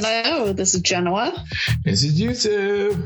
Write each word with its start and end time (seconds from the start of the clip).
Hello, 0.00 0.52
this 0.52 0.74
is 0.74 0.82
Jenna. 0.82 1.32
This 1.84 2.04
is 2.04 2.20
YouTube. 2.20 3.02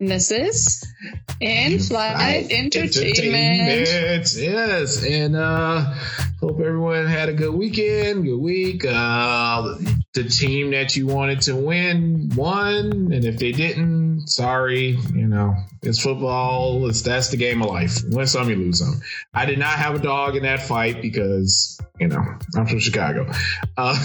And 0.00 0.10
this 0.10 0.30
is 0.30 0.90
In 1.38 1.78
Flight 1.80 2.50
Entertainment. 2.50 3.60
Entertainment. 3.60 4.34
Yes, 4.34 5.04
and 5.04 5.36
uh 5.36 5.92
hope 6.40 6.60
everyone 6.60 7.06
had 7.06 7.28
a 7.28 7.34
good 7.34 7.52
weekend, 7.52 8.24
good 8.24 8.38
week. 8.38 8.86
Uh 8.86 9.76
the 10.14 10.24
team 10.24 10.70
that 10.70 10.96
you 10.96 11.06
wanted 11.06 11.42
to 11.42 11.56
win 11.56 12.30
won, 12.36 13.12
and 13.12 13.24
if 13.26 13.36
they 13.36 13.52
didn't, 13.52 14.28
sorry, 14.28 14.98
you 15.14 15.26
know, 15.26 15.54
it's 15.82 16.02
football. 16.02 16.88
It's 16.88 17.02
that's 17.02 17.28
the 17.28 17.36
game 17.36 17.60
of 17.60 17.68
life. 17.68 17.98
Win 18.08 18.26
some, 18.26 18.48
you 18.48 18.56
lose 18.56 18.78
some. 18.78 19.02
I 19.34 19.44
did 19.44 19.58
not 19.58 19.74
have 19.78 19.96
a 19.96 19.98
dog 19.98 20.36
in 20.36 20.44
that 20.44 20.62
fight 20.62 21.02
because 21.02 21.78
you 22.00 22.08
know 22.08 22.24
I'm 22.56 22.66
from 22.66 22.78
Chicago. 22.78 23.30
Uh, 23.76 23.98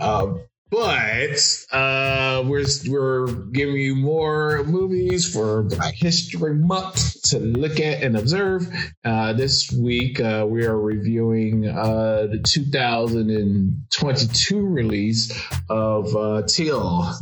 uh, 0.00 0.34
but 0.70 1.64
uh, 1.70 2.42
we're 2.46 2.64
we're 2.88 3.26
giving 3.26 3.76
you 3.76 3.94
more 3.94 4.64
movies 4.64 5.30
for 5.32 5.62
Black 5.62 5.94
History 5.94 6.54
Month 6.54 7.22
to 7.30 7.38
look 7.38 7.78
at 7.78 8.02
and 8.02 8.16
observe. 8.16 8.68
Uh, 9.04 9.32
this 9.32 9.70
week 9.72 10.18
uh, 10.20 10.44
we 10.48 10.66
are 10.66 10.76
reviewing 10.78 11.68
uh, 11.68 12.26
the 12.30 12.40
2022 12.44 14.66
release 14.66 15.40
of 15.70 16.16
uh, 16.16 16.42
Till. 16.46 17.12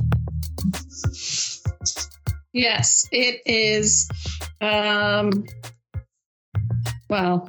Yes, 2.52 3.06
it 3.10 3.42
is. 3.46 4.08
Um, 4.60 5.44
well, 7.10 7.48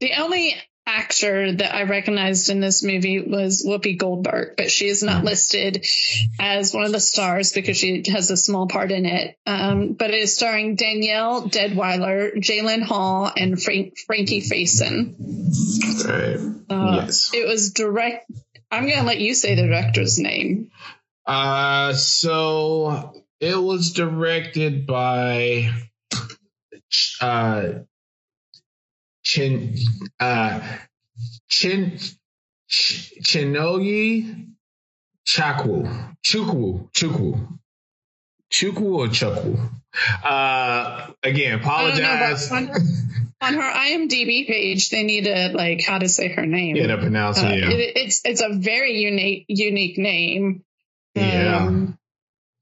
the 0.00 0.12
only 0.18 0.56
actor 0.90 1.52
that 1.52 1.74
I 1.74 1.84
recognized 1.84 2.50
in 2.50 2.60
this 2.60 2.82
movie 2.82 3.20
was 3.20 3.64
Whoopi 3.66 3.96
Goldberg, 3.96 4.56
but 4.56 4.70
she 4.70 4.86
is 4.88 5.02
not 5.02 5.24
listed 5.24 5.86
as 6.38 6.74
one 6.74 6.84
of 6.84 6.92
the 6.92 7.00
stars 7.00 7.52
because 7.52 7.76
she 7.76 8.02
has 8.08 8.30
a 8.30 8.36
small 8.36 8.66
part 8.66 8.90
in 8.90 9.06
it. 9.06 9.36
Um, 9.46 9.92
but 9.92 10.10
it 10.10 10.18
is 10.18 10.34
starring 10.34 10.74
Danielle 10.74 11.48
Deadwyler, 11.48 12.34
Jalyn 12.36 12.82
Hall, 12.82 13.30
and 13.34 13.62
Frank, 13.62 13.94
Frankie 14.06 14.42
Faison. 14.42 15.14
Right. 16.04 16.38
Uh, 16.68 17.02
yes. 17.04 17.30
It 17.32 17.46
was 17.46 17.72
direct. 17.72 18.30
I'm 18.70 18.86
going 18.86 18.98
to 18.98 19.06
let 19.06 19.20
you 19.20 19.34
say 19.34 19.54
the 19.54 19.66
director's 19.68 20.18
name. 20.18 20.70
Uh, 21.26 21.92
so 21.92 23.22
it 23.38 23.56
was 23.56 23.92
directed 23.92 24.86
by 24.86 25.70
uh 27.20 27.70
Chin 29.30 29.76
uh 30.18 30.60
Chin 31.48 31.98
Ch- 32.68 33.12
Chinoyi 33.22 34.46
Chakwu 35.24 36.16
Chukwu 36.26 36.90
Chukwu 36.92 37.58
Chukwu 38.52 38.98
or 38.98 39.06
Chukwu. 39.08 39.70
Uh 40.24 41.12
again, 41.22 41.60
I 41.64 41.90
don't 41.90 41.98
know, 41.98 42.12
apologize. 42.12 42.50
on, 42.50 42.66
her, 42.66 42.80
on 43.40 43.54
her 43.54 43.72
IMDb 43.86 44.46
page, 44.48 44.90
they 44.90 45.04
need 45.04 45.24
to 45.24 45.50
like 45.54 45.82
how 45.84 45.98
to 45.98 46.08
say 46.08 46.28
her 46.28 46.46
name. 46.46 46.74
Yeah, 46.74 46.88
to 46.88 46.98
pronounce 46.98 47.38
Uh, 47.40 47.46
it. 47.52 47.58
Yeah. 47.60 47.70
it, 47.70 47.92
it's 47.96 48.20
it's 48.24 48.40
a 48.42 48.50
very 48.52 48.98
unique 49.00 49.44
unique 49.48 49.96
name. 49.98 50.64
yeah. 51.14 51.58
Um, 51.66 51.98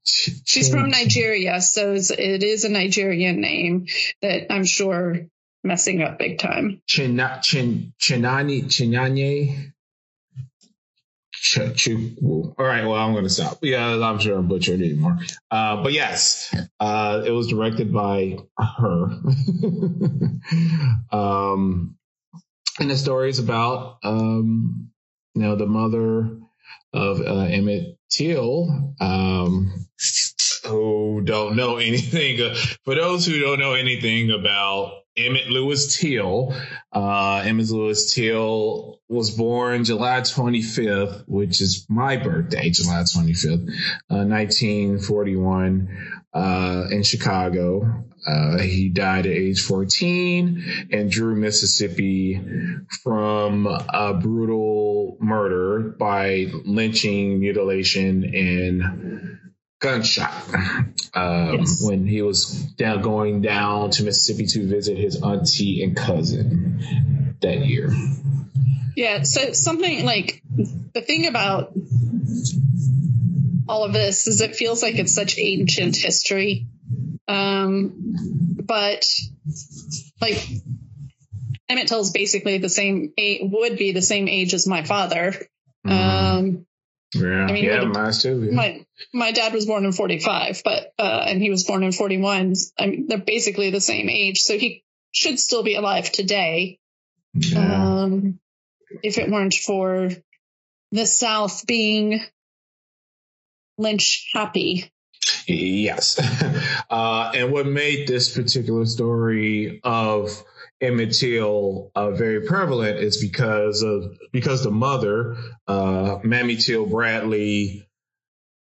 Ch- 0.05 0.31
she's 0.45 0.69
from 0.69 0.89
Nigeria, 0.91 1.61
so 1.61 1.93
it 1.93 2.43
is 2.43 2.63
a 2.65 2.69
Nigerian 2.69 3.41
name 3.41 3.87
that 4.21 4.51
I'm 4.53 4.65
sure 4.65 5.17
messing 5.63 6.01
up 6.01 6.19
big 6.19 6.39
time. 6.39 6.81
China, 6.87 7.39
Chin, 7.43 7.93
Chinani, 7.99 8.65
Chinanye. 8.65 9.71
All 11.57 12.53
right, 12.57 12.83
well, 12.85 12.95
I'm 12.95 13.13
going 13.13 13.23
to 13.23 13.29
stop. 13.29 13.59
Yeah, 13.61 13.99
I'm 14.03 14.19
sure 14.19 14.37
I'm 14.37 14.47
butchered 14.47 14.81
it 14.81 14.97
more. 14.97 15.17
Uh, 15.49 15.81
but 15.81 15.93
yes, 15.93 16.53
uh, 16.79 17.23
it 17.25 17.31
was 17.31 17.47
directed 17.47 17.93
by 17.93 18.37
her. 18.57 19.03
um, 21.11 21.97
and 22.79 22.89
the 22.91 22.97
story 22.97 23.29
is 23.29 23.39
about, 23.39 23.97
um, 24.03 24.91
you 25.33 25.41
know, 25.41 25.55
the 25.55 25.65
mother 25.65 26.37
of 26.93 27.21
uh, 27.21 27.45
Emmett 27.45 27.97
Till, 28.09 28.95
um, 28.99 29.87
who 30.65 31.21
don't 31.23 31.55
know 31.55 31.77
anything. 31.89 32.53
For 32.85 32.95
those 32.95 33.25
who 33.25 33.39
don't 33.39 33.59
know 33.59 33.73
anything 33.73 34.31
about 34.31 34.99
Emmett 35.17 35.47
Lewis 35.47 35.99
Till, 35.99 36.55
uh, 36.93 37.41
Emmett 37.43 37.69
Lewis 37.69 38.13
Till 38.13 39.01
was 39.09 39.31
born 39.31 39.83
July 39.83 40.21
25th, 40.21 41.23
which 41.27 41.61
is 41.61 41.85
my 41.89 42.15
birthday, 42.15 42.69
July 42.69 43.01
25th, 43.01 43.69
uh, 44.09 44.23
1941, 44.23 45.89
uh, 46.33 46.85
in 46.91 47.03
Chicago. 47.03 48.05
Uh, 48.27 48.59
he 48.59 48.89
died 48.89 49.25
at 49.25 49.31
age 49.31 49.61
14 49.61 50.87
in 50.89 51.09
Drew, 51.09 51.35
Mississippi 51.35 52.39
from 53.03 53.65
a 53.65 54.13
brutal 54.13 55.17
murder 55.19 55.95
by 55.97 56.47
lynching, 56.65 57.39
mutilation, 57.39 58.23
and 58.23 59.39
gunshot 59.79 60.33
um, 61.13 61.59
Yes. 61.59 61.81
when 61.81 62.05
he 62.05 62.21
was 62.21 62.45
down 62.77 63.01
going 63.01 63.41
down 63.41 63.91
to 63.91 64.03
Mississippi 64.03 64.45
to 64.47 64.67
visit 64.67 64.97
his 64.97 65.21
auntie 65.21 65.83
and 65.83 65.95
cousin 65.95 67.35
that 67.41 67.65
year. 67.65 67.91
Yeah, 68.95 69.23
so 69.23 69.53
something 69.53 70.05
like 70.05 70.43
the 70.93 71.01
thing 71.01 71.27
about 71.27 71.71
all 73.67 73.83
of 73.83 73.93
this 73.93 74.27
is 74.27 74.41
it 74.41 74.55
feels 74.55 74.83
like 74.83 74.95
it's 74.95 75.15
such 75.15 75.37
ancient 75.37 75.95
history. 75.95 76.67
Um, 77.27 77.93
but 78.63 79.05
like 80.19 80.45
Emmett 81.69 81.87
Till's 81.87 82.11
basically 82.11 82.57
the 82.57 82.67
same 82.69 83.13
age, 83.17 83.41
would 83.43 83.77
be 83.77 83.91
the 83.91 84.01
same 84.01 84.27
age 84.27 84.53
as 84.53 84.67
my 84.67 84.83
father. 84.83 85.33
Um, 85.85 86.65
yeah, 87.13 87.45
I 87.47 87.51
mean, 87.51 87.63
yeah, 87.63 87.83
mine 87.85 88.13
too. 88.13 88.43
Yeah. 88.43 88.51
my 88.51 88.85
my 89.13 89.31
dad 89.31 89.53
was 89.53 89.65
born 89.65 89.85
in 89.85 89.91
45 89.91 90.61
but 90.63 90.93
uh 90.99 91.23
and 91.27 91.41
he 91.41 91.49
was 91.49 91.63
born 91.63 91.83
in 91.83 91.91
41 91.91 92.53
i 92.77 92.85
mean 92.87 93.07
they're 93.07 93.17
basically 93.17 93.71
the 93.71 93.81
same 93.81 94.09
age 94.09 94.41
so 94.41 94.57
he 94.57 94.83
should 95.11 95.39
still 95.39 95.63
be 95.63 95.75
alive 95.75 96.11
today 96.11 96.77
Yeah. 97.33 98.03
um 98.03 98.39
if 99.03 99.17
it 99.17 99.29
weren't 99.31 99.53
for 99.55 100.09
the 100.91 101.05
south 101.05 101.65
being 101.65 102.21
lynch 103.77 104.29
happy 104.33 104.91
Yes. 105.47 106.19
Uh, 106.89 107.31
and 107.35 107.51
what 107.51 107.67
made 107.67 108.07
this 108.07 108.35
particular 108.35 108.83
story 108.83 109.79
of 109.83 110.43
Emmett 110.81 111.13
Till 111.13 111.91
uh, 111.93 112.11
very 112.11 112.41
prevalent 112.47 112.97
is 112.99 113.21
because 113.21 113.83
of 113.83 114.17
because 114.31 114.63
the 114.63 114.71
mother, 114.71 115.37
uh, 115.67 116.17
Mamie 116.23 116.55
Till 116.55 116.87
Bradley, 116.87 117.87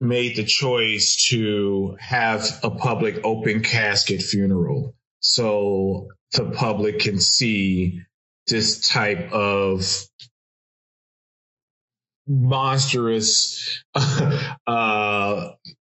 made 0.00 0.36
the 0.36 0.44
choice 0.44 1.28
to 1.30 1.96
have 1.98 2.46
a 2.62 2.70
public 2.70 3.20
open 3.24 3.62
casket 3.62 4.22
funeral, 4.22 4.94
so 5.20 6.08
the 6.32 6.50
public 6.50 7.00
can 7.00 7.18
see 7.18 8.02
this 8.46 8.88
type 8.88 9.32
of 9.32 10.06
monstrous 12.26 13.82
uh 14.66 15.50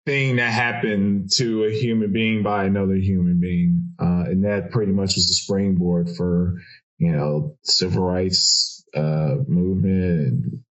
thing 0.08 0.38
that 0.38 0.54
happened 0.54 1.30
to 1.34 1.66
a 1.66 1.72
human 1.72 2.14
being 2.14 2.42
by 2.42 2.64
another 2.64 2.96
human 2.96 3.42
being. 3.42 3.92
Uh, 4.00 4.24
and 4.26 4.46
that 4.46 4.72
pretty 4.72 4.94
much 4.94 5.16
was 5.16 5.28
the 5.28 5.34
springboard 5.34 6.10
for, 6.16 6.56
you 6.98 7.12
know, 7.12 7.58
civil 7.64 8.06
rights 8.06 8.86
uh, 8.96 9.36
movement 9.48 10.22
and, 10.22 10.64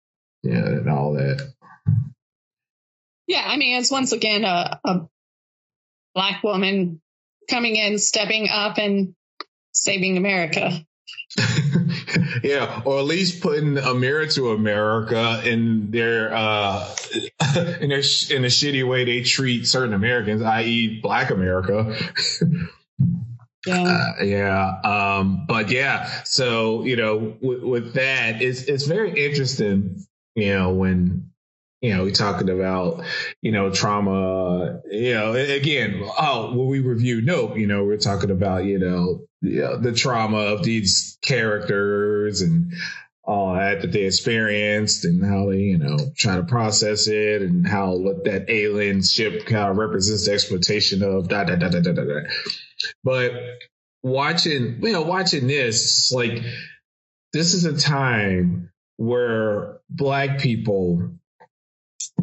yeah, 0.42 0.64
and 0.64 0.88
all 0.88 1.12
that. 1.14 1.52
yeah 3.26 3.42
i 3.46 3.56
mean 3.56 3.78
it's 3.78 3.90
once 3.90 4.12
again 4.12 4.44
a, 4.44 4.80
a 4.84 5.00
black 6.14 6.42
woman 6.42 7.00
coming 7.50 7.76
in 7.76 7.98
stepping 7.98 8.48
up 8.48 8.78
and 8.78 9.14
saving 9.72 10.16
america 10.16 10.70
yeah, 12.42 12.82
or 12.84 12.98
at 12.98 13.04
least 13.04 13.40
putting 13.40 13.78
a 13.78 13.94
mirror 13.94 14.26
to 14.26 14.50
America 14.50 15.40
in 15.44 15.90
their 15.90 16.34
uh, 16.34 16.88
in 17.80 17.92
a 17.92 18.02
sh- 18.02 18.30
in 18.30 18.42
the 18.42 18.48
shitty 18.48 18.86
way 18.86 19.04
they 19.04 19.22
treat 19.22 19.66
certain 19.66 19.94
Americans, 19.94 20.42
i.e., 20.42 21.00
Black 21.02 21.30
America. 21.30 21.96
yeah 23.66 23.82
Uh, 23.82 24.22
yeah. 24.22 24.80
Um, 24.84 25.44
but 25.46 25.70
yeah, 25.70 26.22
so, 26.24 26.84
you 26.84 26.96
know, 26.96 27.36
with, 27.40 27.62
with 27.62 27.94
that, 27.94 28.40
it's, 28.40 28.62
it's 28.62 28.86
very 28.86 29.24
interesting, 29.26 30.06
you 30.34 30.54
know, 30.54 30.72
when, 30.72 31.30
you 31.80 31.94
know, 31.94 32.04
we're 32.04 32.12
talking 32.12 32.48
about, 32.48 33.04
you 33.42 33.52
know, 33.52 33.70
trauma, 33.70 34.80
you 34.90 35.14
know, 35.14 35.34
again, 35.34 36.02
oh, 36.18 36.54
when 36.54 36.68
we 36.68 36.80
review 36.80 37.20
Nope, 37.20 37.58
you 37.58 37.66
know, 37.66 37.84
we're 37.84 37.98
talking 37.98 38.30
about, 38.30 38.64
you 38.64 38.78
know, 38.78 39.26
you 39.42 39.60
know, 39.60 39.76
the 39.76 39.92
trauma 39.92 40.38
of 40.38 40.62
these 40.62 41.18
characters 41.22 42.40
and 42.40 42.72
all 43.26 43.54
that 43.54 43.82
that 43.82 43.92
they 43.92 44.04
experienced 44.04 45.04
and 45.04 45.24
how 45.24 45.50
they, 45.50 45.58
you 45.58 45.78
know, 45.78 45.98
try 46.16 46.36
to 46.36 46.44
process 46.44 47.08
it 47.08 47.42
and 47.42 47.66
how 47.66 47.96
what 47.96 48.24
that 48.24 48.48
alien 48.48 49.02
ship 49.02 49.46
kind 49.46 49.70
of 49.70 49.76
represents 49.76 50.26
the 50.26 50.32
exploitation 50.32 51.02
of 51.02 51.28
da 51.28 51.44
da 51.44 51.56
da 51.56 51.68
da 51.68 51.80
da 51.80 51.92
da. 51.92 52.04
da. 52.04 52.20
But 53.02 53.32
watching, 54.02 54.80
you 54.80 54.92
know, 54.92 55.02
watching 55.02 55.48
this, 55.48 56.12
like 56.12 56.40
this 57.32 57.54
is 57.54 57.64
a 57.64 57.76
time 57.76 58.70
where 58.96 59.80
black 59.90 60.38
people 60.38 61.10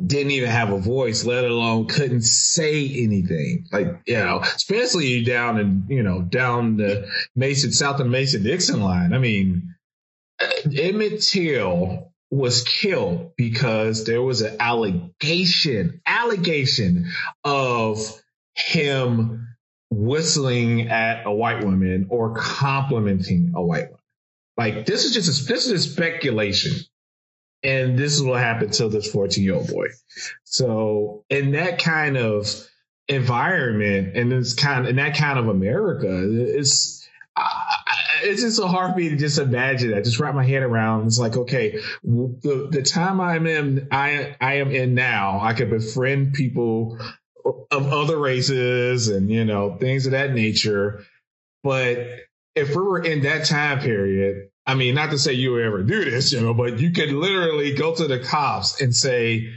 didn't 0.06 0.32
even 0.32 0.50
have 0.50 0.72
a 0.72 0.80
voice, 0.80 1.26
let 1.26 1.44
alone 1.44 1.88
couldn't 1.88 2.24
say 2.24 2.88
anything. 3.04 3.66
Like, 3.72 4.02
you 4.08 4.16
know, 4.16 4.40
especially 4.40 5.24
down 5.24 5.60
in, 5.60 5.86
you 5.90 6.04
know, 6.04 6.22
down 6.22 6.78
the 6.78 7.08
Mason, 7.36 7.72
south 7.72 8.00
of 8.00 8.08
Mason 8.08 8.44
Dixon 8.44 8.82
line. 8.82 9.14
I 9.14 9.18
mean, 9.18 9.76
Emmett 10.78 11.22
Till 11.22 12.12
was 12.32 12.64
killed 12.64 13.34
because 13.38 14.06
there 14.06 14.22
was 14.22 14.42
an 14.42 14.58
allegation, 14.60 16.02
allegation 16.06 17.12
of 17.44 18.00
him 18.56 19.48
whistling 19.92 20.90
at 20.90 21.26
a 21.26 21.32
white 21.32 21.64
woman 21.64 22.08
or 22.10 22.34
complimenting 22.36 23.54
a 23.56 23.62
white 23.62 23.86
woman. 23.86 24.00
Like 24.58 24.86
this 24.86 25.06
is 25.06 25.14
just 25.14 25.42
a, 25.42 25.54
this 25.54 25.68
is 25.68 25.92
speculation 25.92 26.74
and 27.64 27.98
this 27.98 28.14
is 28.14 28.24
what 28.24 28.40
happened 28.40 28.74
to 28.74 28.90
this 28.90 29.12
14 29.12 29.44
year 29.44 29.56
old 29.56 29.68
boy. 29.68 29.88
So 30.44 31.24
in 31.30 31.52
that 31.52 31.80
kind 31.80 32.18
of 32.18 32.48
environment 33.08 34.16
and 34.16 34.32
this 34.32 34.54
kind 34.54 34.88
in 34.88 34.98
that 34.98 35.16
kind 35.16 35.40
of 35.40 35.48
America, 35.48 36.08
it's 36.10 37.03
it's 38.24 38.42
just 38.42 38.58
so 38.58 38.68
hard 38.68 38.94
for 38.94 39.00
me 39.00 39.10
to 39.10 39.16
just 39.16 39.38
imagine 39.38 39.92
that. 39.92 40.04
Just 40.04 40.20
wrap 40.20 40.36
my 40.36 40.46
head 40.46 40.64
around. 40.64 41.08
It's 41.08 41.20
like, 41.20 41.38
okay, 41.38 41.80
the, 42.04 42.70
the 42.72 42.82
time 42.82 43.22
I'm 43.22 43.46
in, 43.48 43.88
I 43.92 44.36
I 44.40 44.56
am 44.56 44.72
in 44.72 44.96
now, 44.96 45.40
I 45.42 45.54
can 45.54 45.70
befriend 45.70 46.34
people 46.34 46.98
of 47.72 47.92
other 47.92 48.18
races 48.18 49.10
and 49.10 49.30
you 49.30 49.46
know 49.46 49.78
things 49.78 50.06
of 50.06 50.14
that 50.14 50.34
nature. 50.34 51.06
But 51.64 52.00
if 52.56 52.70
we 52.70 52.82
were 52.82 53.02
in 53.04 53.24
that 53.24 53.46
time 53.46 53.80
period, 53.80 54.50
I 54.66 54.76
mean, 54.76 54.96
not 54.96 55.12
to 55.12 55.20
say 55.20 55.34
you 55.34 55.54
would 55.54 55.64
ever 55.64 55.84
do 55.84 56.06
this, 56.06 56.32
you 56.32 56.42
know, 56.42 56.54
but 56.54 56.80
you 56.80 56.92
could 56.92 57.12
literally 57.12 57.74
go 57.74 57.96
to 57.96 58.08
the 58.08 58.20
cops 58.20 58.82
and 58.82 58.96
say, 58.96 59.50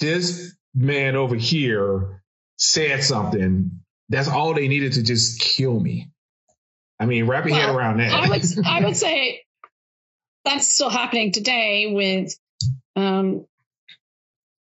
this 0.00 0.54
man 0.74 1.16
over 1.16 1.36
here 1.36 2.22
said 2.56 3.04
something. 3.04 3.82
That's 4.08 4.28
all 4.28 4.54
they 4.54 4.68
needed 4.68 4.94
to 4.94 5.02
just 5.02 5.40
kill 5.40 5.78
me. 5.78 6.10
I 7.00 7.06
mean, 7.06 7.26
wrap 7.26 7.46
your 7.46 7.52
well, 7.56 7.66
head 7.68 7.74
around 7.74 7.96
that. 7.98 8.12
I 8.12 8.28
would, 8.28 8.44
I 8.66 8.84
would 8.84 8.96
say 8.96 9.42
that's 10.44 10.70
still 10.70 10.90
happening 10.90 11.32
today 11.32 11.90
with 11.92 12.38
um, 12.94 13.46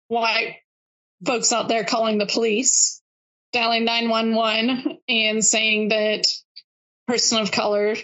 white 0.06 0.56
folks 1.26 1.52
out 1.52 1.68
there 1.68 1.82
calling 1.82 2.18
the 2.18 2.26
police, 2.26 3.02
dialing 3.52 3.84
911 3.84 4.98
and 5.08 5.44
saying 5.44 5.88
that 5.88 6.26
person 7.08 7.38
of 7.38 7.50
color 7.50 7.96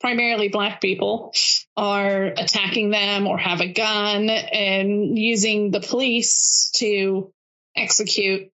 primarily 0.00 0.48
black 0.48 0.80
people 0.80 1.32
are 1.76 2.26
attacking 2.26 2.90
them 2.90 3.26
or 3.26 3.38
have 3.38 3.60
a 3.60 3.72
gun 3.72 4.30
and 4.30 5.18
using 5.18 5.70
the 5.70 5.80
police 5.80 6.70
to 6.76 7.32
execute 7.76 8.50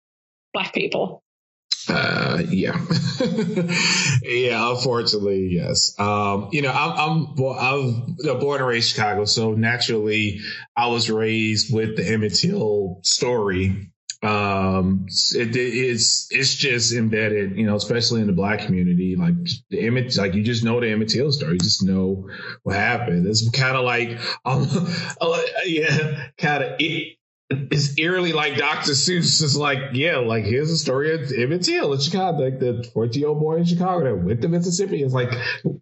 black 0.53 0.73
people. 0.73 1.23
Uh, 1.87 2.41
yeah, 2.49 2.79
yeah. 4.23 4.69
Unfortunately, 4.71 5.49
yes. 5.51 5.93
Um, 5.99 6.49
you 6.51 6.61
know, 6.61 6.71
I'm, 6.71 7.37
I'm, 7.37 8.15
I'm 8.27 8.39
born 8.39 8.59
and 8.61 8.67
raised 8.67 8.91
Chicago, 8.91 9.25
so 9.25 9.53
naturally, 9.53 10.39
I 10.75 10.87
was 10.87 11.09
raised 11.09 11.73
with 11.73 11.95
the 11.97 12.07
Emmett 12.07 12.35
Till 12.35 12.99
story 13.03 13.91
um 14.25 15.05
it, 15.35 15.55
it's 15.55 16.27
it's 16.31 16.55
just 16.55 16.93
embedded 16.93 17.57
you 17.57 17.65
know 17.65 17.75
especially 17.75 18.21
in 18.21 18.27
the 18.27 18.33
black 18.33 18.59
community 18.59 19.15
like 19.15 19.35
the 19.69 19.85
image 19.85 20.17
like 20.17 20.33
you 20.33 20.41
just 20.41 20.63
know 20.63 20.79
the 20.79 20.89
Emmett 20.89 21.09
Till 21.09 21.31
story 21.31 21.53
you 21.53 21.59
just 21.59 21.83
know 21.83 22.27
what 22.63 22.75
happened 22.75 23.27
it's 23.27 23.47
kind 23.51 23.77
of 23.77 23.83
like 23.83 24.17
um 24.45 24.67
uh, 25.21 25.41
yeah 25.65 26.27
kind 26.37 26.63
of 26.63 26.79
it's 27.49 27.97
eerily 27.99 28.33
like 28.33 28.57
Dr. 28.57 28.91
Seuss. 28.91 29.43
It's 29.43 29.55
like, 29.55 29.79
yeah, 29.93 30.17
like 30.17 30.45
here's 30.45 30.71
a 30.71 30.77
story 30.77 31.13
of 31.13 31.31
Emmett 31.31 31.63
Till 31.63 31.93
in 31.93 31.99
Chicago, 31.99 32.43
like 32.43 32.59
the 32.59 32.89
40 32.93 33.19
year 33.19 33.29
old 33.29 33.39
boy 33.39 33.57
in 33.57 33.65
Chicago 33.65 34.03
that 34.03 34.23
went 34.23 34.41
to 34.41 34.47
Mississippi. 34.47 35.03
It's 35.03 35.13
like, 35.13 35.31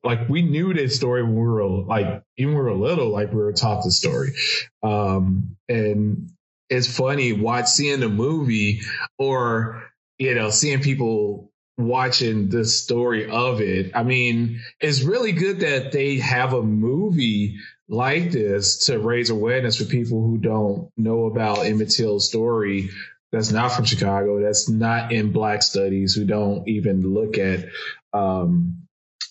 like 0.03 0.27
we 0.27 0.41
knew 0.41 0.73
this 0.73 0.95
story 0.95 1.23
when 1.23 1.35
we 1.35 1.41
were 1.41 1.65
like, 1.65 2.23
even 2.37 2.53
when 2.55 2.65
we 2.65 2.71
were 2.71 2.77
little, 2.77 3.09
like 3.09 3.31
we 3.31 3.37
were 3.37 3.53
taught 3.53 3.83
the 3.83 3.91
story. 3.91 4.33
Um, 4.81 5.55
and 5.69 6.29
it's 6.69 6.93
funny 6.93 7.33
watch 7.33 7.67
seeing 7.67 7.99
the 7.99 8.09
movie 8.09 8.81
or 9.17 9.89
you 10.17 10.35
know 10.35 10.49
seeing 10.49 10.81
people 10.81 11.51
watching 11.77 12.49
the 12.49 12.65
story 12.65 13.29
of 13.29 13.61
it. 13.61 13.91
I 13.95 14.03
mean, 14.03 14.61
it's 14.79 15.01
really 15.01 15.31
good 15.31 15.61
that 15.61 15.91
they 15.91 16.17
have 16.17 16.53
a 16.53 16.61
movie 16.61 17.57
like 17.87 18.31
this 18.31 18.85
to 18.85 18.99
raise 18.99 19.29
awareness 19.29 19.77
for 19.77 19.85
people 19.85 20.21
who 20.21 20.37
don't 20.37 20.89
know 20.97 21.25
about 21.25 21.65
Emmett 21.65 21.89
Till's 21.89 22.27
story. 22.27 22.89
That's 23.31 23.51
not 23.51 23.71
from 23.71 23.85
Chicago. 23.85 24.41
That's 24.41 24.69
not 24.69 25.11
in 25.11 25.31
Black 25.31 25.63
studies. 25.63 26.13
Who 26.13 26.25
don't 26.25 26.67
even 26.67 27.13
look 27.13 27.37
at 27.37 27.65
um, 28.13 28.83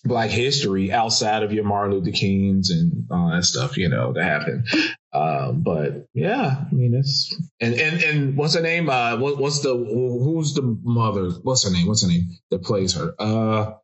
Black 0.05 0.31
history 0.31 0.93
outside 0.93 1.45
of 1.45 1.53
your 1.53 1.65
Martin 1.65 1.95
Luther 1.95 2.11
Kings 2.11 2.71
and 2.71 3.07
all 3.11 3.31
that 3.31 3.45
stuff. 3.45 3.77
You 3.77 3.89
know 3.89 4.13
that 4.13 4.25
happened. 4.25 4.67
Um, 5.15 5.63
but 5.63 6.07
yeah, 6.15 6.65
I 6.71 6.75
mean, 6.75 6.95
it's 6.95 7.37
and 7.61 7.75
and 7.75 8.03
and 8.03 8.37
what's 8.37 8.55
her 8.55 8.63
name? 8.63 8.89
Uh, 8.89 9.19
what, 9.19 9.37
what's 9.37 9.61
the 9.61 9.75
who's 9.75 10.55
the 10.55 10.63
mother? 10.63 11.31
What's 11.43 11.65
her 11.65 11.71
name? 11.71 11.87
What's 11.87 12.03
her 12.03 12.09
name 12.09 12.31
that 12.51 12.63
plays 12.63 12.95
her? 12.95 13.15
Uh, 13.19 13.75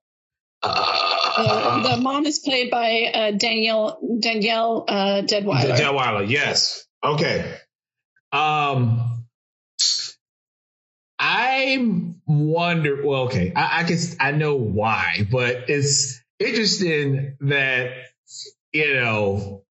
uh, 0.62 1.96
the 1.96 2.02
mom 2.02 2.24
is 2.24 2.38
played 2.38 2.70
by 2.70 3.10
uh, 3.12 3.30
Danielle 3.32 3.98
Danielle 4.20 4.84
uh, 4.88 5.22
Deadwyler. 5.22 5.76
Deadwyler, 5.76 6.28
yes. 6.28 6.86
Okay. 7.04 7.54
Um, 8.32 9.26
I 11.18 12.12
wonder. 12.26 13.06
Well, 13.06 13.24
okay, 13.24 13.52
I, 13.54 13.80
I 13.80 13.82
guess 13.84 14.16
I 14.18 14.32
know 14.32 14.56
why, 14.56 15.26
but 15.30 15.68
it's 15.68 16.22
interesting 16.38 17.36
that 17.40 17.92
you 18.72 18.94
know 18.94 19.64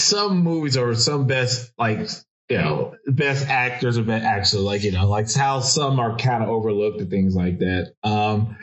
some 0.00 0.38
movies 0.38 0.76
or 0.76 0.94
some 0.94 1.26
best 1.26 1.72
like 1.78 2.08
you 2.48 2.58
know 2.58 2.96
best 3.06 3.46
actors 3.48 3.98
or 3.98 4.02
best 4.02 4.24
actors 4.24 4.54
like 4.54 4.82
you 4.82 4.92
know 4.92 5.08
like 5.08 5.32
how 5.32 5.60
some 5.60 6.00
are 6.00 6.16
kind 6.16 6.42
of 6.42 6.48
overlooked 6.48 7.00
and 7.00 7.10
things 7.10 7.34
like 7.34 7.58
that. 7.60 7.92
Um, 8.02 8.56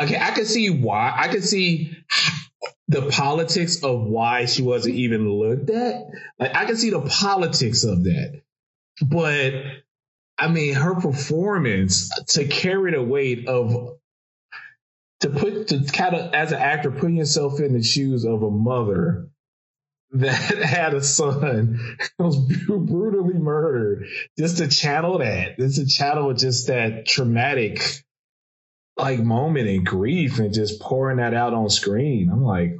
okay, 0.00 0.18
I 0.18 0.30
can 0.32 0.44
see 0.44 0.70
why. 0.70 1.14
I 1.16 1.28
can 1.28 1.42
see 1.42 1.96
the 2.88 3.02
politics 3.10 3.82
of 3.82 4.02
why 4.02 4.46
she 4.46 4.62
wasn't 4.62 4.96
even 4.96 5.28
looked 5.28 5.70
at. 5.70 6.06
Like 6.38 6.54
I 6.54 6.64
can 6.64 6.76
see 6.76 6.90
the 6.90 7.02
politics 7.02 7.84
of 7.84 8.04
that, 8.04 8.42
but 9.02 9.54
I 10.38 10.48
mean 10.48 10.74
her 10.74 10.94
performance 10.94 12.10
to 12.30 12.46
carry 12.46 12.92
the 12.92 13.02
weight 13.02 13.48
of 13.48 13.98
to 15.20 15.30
put 15.30 15.68
to 15.68 15.84
kind 15.92 16.14
of 16.14 16.34
as 16.34 16.52
an 16.52 16.58
actor 16.58 16.90
putting 16.90 17.16
yourself 17.16 17.60
in 17.60 17.72
the 17.72 17.82
shoes 17.82 18.24
of 18.24 18.42
a 18.42 18.50
mother 18.50 19.28
that 20.12 20.58
had 20.62 20.94
a 20.94 21.02
son 21.02 21.78
was 22.18 22.36
brutally 22.36 23.34
murdered 23.34 24.06
just 24.38 24.58
to 24.58 24.68
channel 24.68 25.18
that 25.18 25.58
just 25.58 25.76
to 25.76 25.86
channel 25.86 26.32
just 26.32 26.68
that 26.68 27.06
traumatic 27.06 28.04
like 28.96 29.20
moment 29.20 29.68
and 29.68 29.84
grief 29.84 30.38
and 30.38 30.54
just 30.54 30.80
pouring 30.80 31.18
that 31.18 31.34
out 31.34 31.52
on 31.52 31.68
screen. 31.68 32.30
I'm 32.30 32.42
like 32.42 32.76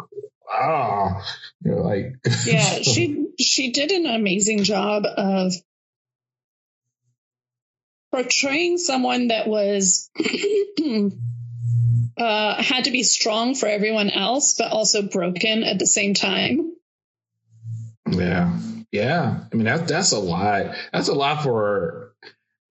wow. 0.49 1.21
You 1.63 1.73
know, 1.73 1.83
like 1.83 2.17
yeah 2.47 2.81
she 2.83 3.27
she 3.39 3.73
did 3.73 3.91
an 3.91 4.07
amazing 4.07 4.63
job 4.63 5.05
of 5.05 5.53
portraying 8.13 8.79
someone 8.79 9.29
that 9.29 9.47
was 9.47 10.11
uh, 12.17 12.63
had 12.63 12.85
to 12.85 12.91
be 12.91 13.03
strong 13.03 13.55
for 13.55 13.67
everyone 13.67 14.09
else 14.09 14.55
but 14.57 14.73
also 14.73 15.03
broken 15.03 15.65
at 15.65 15.79
the 15.79 15.87
same 15.87 16.15
time 16.15 16.76
yeah, 18.09 18.59
yeah. 18.93 19.45
I 19.53 19.57
mean 19.57 19.67
that 19.67 19.89
that's 19.89 20.13
a 20.13 20.19
lot. 20.19 20.75
That's 20.93 21.09
a 21.09 21.15
lot 21.15 21.43
for 21.43 22.15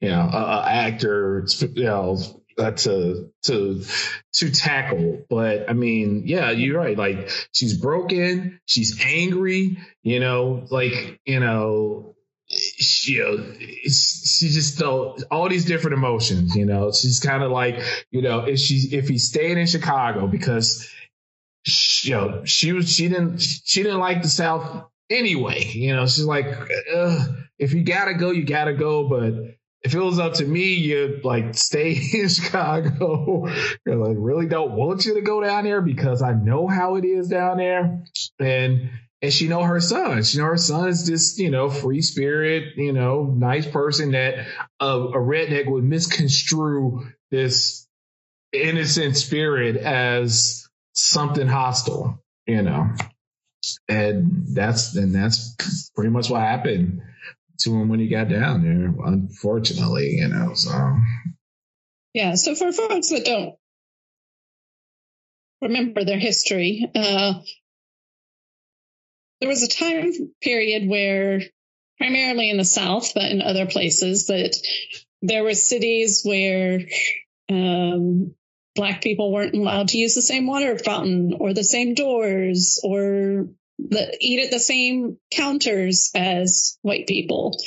you 0.01 0.09
know 0.09 0.29
a, 0.31 0.65
actor. 0.67 1.47
You 1.59 1.83
know 1.83 2.17
uh, 2.57 2.71
to 2.71 3.31
to 3.43 3.83
to 4.33 4.51
tackle. 4.51 5.25
But 5.29 5.69
I 5.69 5.73
mean, 5.73 6.23
yeah, 6.25 6.51
you're 6.51 6.77
right. 6.77 6.97
Like 6.97 7.29
she's 7.51 7.77
broken, 7.77 8.59
she's 8.65 9.03
angry. 9.03 9.77
You 10.03 10.19
know, 10.19 10.65
like 10.69 11.19
you 11.25 11.39
know. 11.39 12.11
She, 12.47 13.15
she 13.87 14.49
just 14.49 14.77
felt 14.77 15.23
all 15.31 15.49
these 15.49 15.65
different 15.65 15.97
emotions. 15.97 16.55
You 16.55 16.67
know, 16.67 16.91
she's 16.91 17.19
kind 17.19 17.41
of 17.41 17.49
like, 17.49 17.81
you 18.11 18.21
know, 18.21 18.41
if 18.41 18.59
she 18.59 18.95
if 18.95 19.07
he 19.07 19.17
stayed 19.17 19.57
in 19.57 19.65
Chicago 19.65 20.27
because 20.27 20.87
she, 21.63 22.09
you 22.09 22.15
know, 22.15 22.45
she 22.45 22.71
was 22.71 22.87
she 22.87 23.07
didn't 23.07 23.39
she 23.39 23.81
didn't 23.81 23.97
like 23.97 24.21
the 24.21 24.29
South 24.29 24.85
anyway. 25.09 25.63
You 25.63 25.95
know, 25.95 26.05
she's 26.05 26.25
like, 26.25 26.47
if 27.59 27.73
you 27.73 27.83
gotta 27.83 28.13
go, 28.13 28.31
you 28.31 28.43
gotta 28.45 28.73
go. 28.73 29.07
But 29.07 29.33
if 29.81 29.93
it 29.93 29.99
was 29.99 30.19
up 30.19 30.33
to 30.35 30.45
me, 30.45 30.73
you'd 30.73 31.23
like 31.23 31.55
stay 31.55 31.91
in 32.13 32.29
Chicago. 32.29 33.47
You're 33.85 33.95
like, 33.95 34.17
really 34.17 34.47
don't 34.47 34.73
want 34.73 35.05
you 35.05 35.15
to 35.15 35.21
go 35.21 35.41
down 35.41 35.63
there 35.63 35.81
because 35.81 36.21
I 36.21 36.33
know 36.33 36.67
how 36.67 36.95
it 36.95 37.05
is 37.05 37.27
down 37.27 37.57
there. 37.57 38.03
And 38.39 38.89
and 39.21 39.33
she 39.33 39.47
know 39.47 39.63
her 39.63 39.79
son. 39.79 40.23
She 40.23 40.37
know 40.37 40.45
her 40.45 40.57
son 40.57 40.89
is 40.89 41.07
just, 41.07 41.39
you 41.39 41.49
know, 41.49 41.69
free 41.69 42.01
spirit, 42.01 42.75
you 42.75 42.93
know, 42.93 43.23
nice 43.23 43.65
person 43.65 44.11
that 44.11 44.45
uh, 44.79 45.07
a 45.13 45.17
redneck 45.17 45.67
would 45.67 45.83
misconstrue 45.83 47.07
this 47.31 47.87
innocent 48.53 49.17
spirit 49.17 49.77
as 49.77 50.67
something 50.93 51.47
hostile, 51.47 52.23
you 52.45 52.61
know. 52.61 52.89
And 53.87 54.47
that's 54.55 54.95
and 54.95 55.13
that's 55.13 55.91
pretty 55.95 56.09
much 56.09 56.29
what 56.29 56.41
happened 56.41 57.01
to 57.59 57.69
him 57.71 57.89
when 57.89 57.99
he 57.99 58.07
got 58.07 58.29
down 58.29 58.63
there, 58.63 58.93
unfortunately, 59.05 60.17
you 60.17 60.27
know. 60.27 60.53
So 60.53 60.97
yeah, 62.13 62.35
so 62.35 62.55
for 62.55 62.71
folks 62.71 63.09
that 63.09 63.25
don't 63.25 63.55
remember 65.61 66.03
their 66.03 66.19
history, 66.19 66.89
uh, 66.93 67.33
there 69.39 69.49
was 69.49 69.63
a 69.63 69.67
time 69.67 70.11
period 70.41 70.87
where, 70.87 71.41
primarily 71.97 72.49
in 72.49 72.57
the 72.57 72.65
South, 72.65 73.13
but 73.13 73.31
in 73.31 73.41
other 73.41 73.65
places, 73.65 74.27
that 74.27 74.55
there 75.21 75.43
were 75.43 75.53
cities 75.53 76.21
where 76.23 76.81
um, 77.49 78.35
black 78.75 79.01
people 79.01 79.31
weren't 79.31 79.55
allowed 79.55 79.89
to 79.89 79.97
use 79.97 80.15
the 80.15 80.21
same 80.21 80.47
water 80.47 80.77
fountain 80.77 81.37
or 81.39 81.53
the 81.53 81.63
same 81.63 81.93
doors 81.93 82.79
or 82.83 83.47
the, 83.79 84.17
eat 84.19 84.45
at 84.45 84.51
the 84.51 84.59
same 84.59 85.17
counters 85.31 86.11
as 86.13 86.77
white 86.81 87.07
people. 87.07 87.57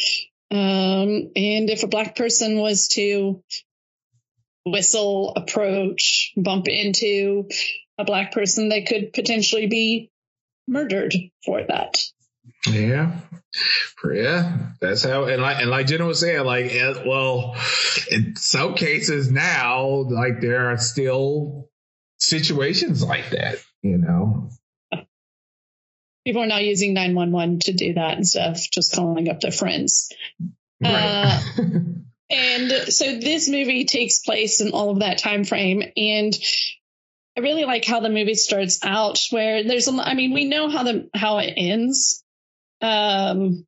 Um, 0.50 1.30
and 1.36 1.70
if 1.70 1.82
a 1.82 1.88
black 1.88 2.16
person 2.16 2.58
was 2.58 2.88
to 2.88 3.42
whistle, 4.64 5.32
approach, 5.34 6.32
bump 6.36 6.68
into 6.68 7.48
a 7.98 8.04
black 8.04 8.32
person, 8.32 8.68
they 8.68 8.82
could 8.82 9.12
potentially 9.12 9.66
be 9.66 10.10
murdered 10.66 11.14
for 11.44 11.62
that. 11.66 11.98
Yeah. 12.66 13.20
Yeah, 14.04 14.58
that's 14.80 15.04
how, 15.04 15.24
and 15.24 15.42
like, 15.42 15.58
and 15.60 15.70
like 15.70 15.86
Jenna 15.86 16.06
was 16.06 16.20
saying, 16.20 16.44
like, 16.44 16.70
well, 17.04 17.56
in 18.10 18.36
some 18.36 18.74
cases 18.74 19.30
now, 19.30 19.88
like, 20.08 20.40
there 20.40 20.70
are 20.70 20.78
still 20.78 21.68
situations 22.18 23.02
like 23.02 23.30
that, 23.30 23.58
you 23.82 23.98
know? 23.98 24.50
People 26.24 26.42
are 26.42 26.46
now 26.46 26.58
using 26.58 26.94
911 26.94 27.60
to 27.60 27.72
do 27.72 27.94
that 27.94 28.18
instead 28.18 28.50
of 28.50 28.56
just 28.70 28.94
calling 28.94 29.28
up 29.28 29.40
their 29.40 29.50
friends. 29.52 30.12
Right. 30.80 30.92
Uh, 30.92 31.40
and 32.30 32.70
so 32.92 33.18
this 33.18 33.48
movie 33.48 33.84
takes 33.84 34.20
place 34.20 34.60
in 34.60 34.72
all 34.72 34.90
of 34.90 35.00
that 35.00 35.18
time 35.18 35.44
frame. 35.44 35.82
And 35.96 36.38
I 37.36 37.40
really 37.40 37.64
like 37.64 37.84
how 37.84 38.00
the 38.00 38.10
movie 38.10 38.34
starts 38.34 38.84
out 38.84 39.18
where 39.30 39.64
there's 39.64 39.88
a, 39.88 39.92
I 39.92 40.14
mean, 40.14 40.34
we 40.34 40.44
know 40.44 40.68
how 40.68 40.82
the, 40.82 41.08
how 41.14 41.38
it 41.38 41.54
ends. 41.56 42.22
Um, 42.80 43.66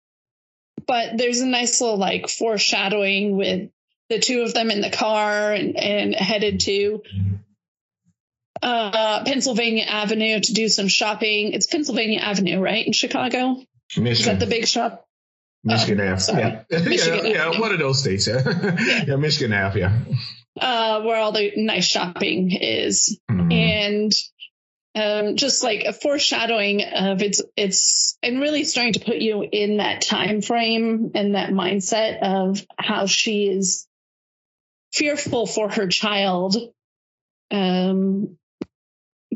but 0.87 1.17
there's 1.17 1.41
a 1.41 1.47
nice 1.47 1.81
little 1.81 1.99
like 1.99 2.29
foreshadowing 2.29 3.37
with 3.37 3.71
the 4.09 4.19
two 4.19 4.43
of 4.43 4.55
them 4.55 4.71
in 4.71 4.81
the 4.81 4.91
car 4.91 5.53
and, 5.53 5.77
and 5.77 6.15
headed 6.15 6.61
to 6.61 7.03
uh, 8.63 9.25
Pennsylvania 9.25 9.85
Avenue 9.85 10.41
to 10.41 10.53
do 10.53 10.69
some 10.69 10.89
shopping. 10.89 11.53
It's 11.53 11.67
Pennsylvania 11.67 12.21
Avenue, 12.21 12.61
right? 12.61 12.87
In 12.87 12.93
Chicago? 12.93 13.57
Michigan. 13.97 14.07
Is 14.07 14.25
that 14.27 14.41
the 14.41 14.47
big 14.47 14.67
shop? 14.67 15.07
Michigan 15.63 16.01
oh, 16.01 16.13
Ave. 16.13 16.65
Yeah. 16.71 16.79
Michigan 16.81 17.27
yeah, 17.27 17.51
yeah, 17.51 17.61
one 17.61 17.73
of 17.73 17.79
those 17.79 18.01
states. 18.01 18.27
Yeah. 18.27 18.43
yeah. 18.47 19.05
yeah, 19.09 19.17
Michigan 19.17 19.53
Ave. 19.53 19.79
Yeah 19.79 19.99
uh, 20.61 21.03
where 21.03 21.17
all 21.17 21.33
the 21.33 21.53
nice 21.57 21.87
shopping 21.87 22.53
is. 22.53 23.19
Mm-hmm. 23.31 23.53
And 23.53 24.13
um, 24.95 25.37
just 25.37 25.63
like 25.63 25.85
a 25.85 25.93
foreshadowing 25.93 26.83
of 26.83 27.23
it's 27.23 27.41
it's 27.57 28.19
and 28.23 28.41
really 28.41 28.65
starting 28.65 28.95
to 28.95 29.01
put 29.01 29.17
you 29.17 29.47
in 29.51 29.77
that 29.77 30.03
time 30.03 30.43
frame 30.43 31.13
and 31.15 31.35
that 31.35 31.51
mindset 31.51 32.21
of 32.23 32.67
how 32.77 33.07
she 33.07 33.49
is 33.49 33.87
fearful 34.93 35.47
for 35.47 35.71
her 35.71 35.87
child 35.87 36.57
um, 37.53 38.37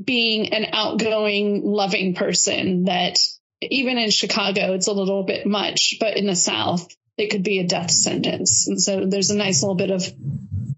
being 0.02 0.52
an 0.52 0.66
outgoing 0.72 1.62
loving 1.64 2.14
person 2.14 2.84
that 2.84 3.18
even 3.60 3.96
in 3.96 4.10
chicago 4.10 4.72
it's 4.74 4.88
a 4.88 4.92
little 4.92 5.22
bit 5.22 5.46
much 5.46 5.96
but 6.00 6.16
in 6.16 6.26
the 6.26 6.34
south 6.34 6.88
it 7.16 7.30
could 7.30 7.44
be 7.44 7.58
a 7.60 7.66
death 7.66 7.90
sentence. 7.90 8.66
And 8.66 8.80
so 8.80 9.06
there's 9.06 9.30
a 9.30 9.36
nice 9.36 9.62
little 9.62 9.76
bit 9.76 9.90
of 9.90 10.02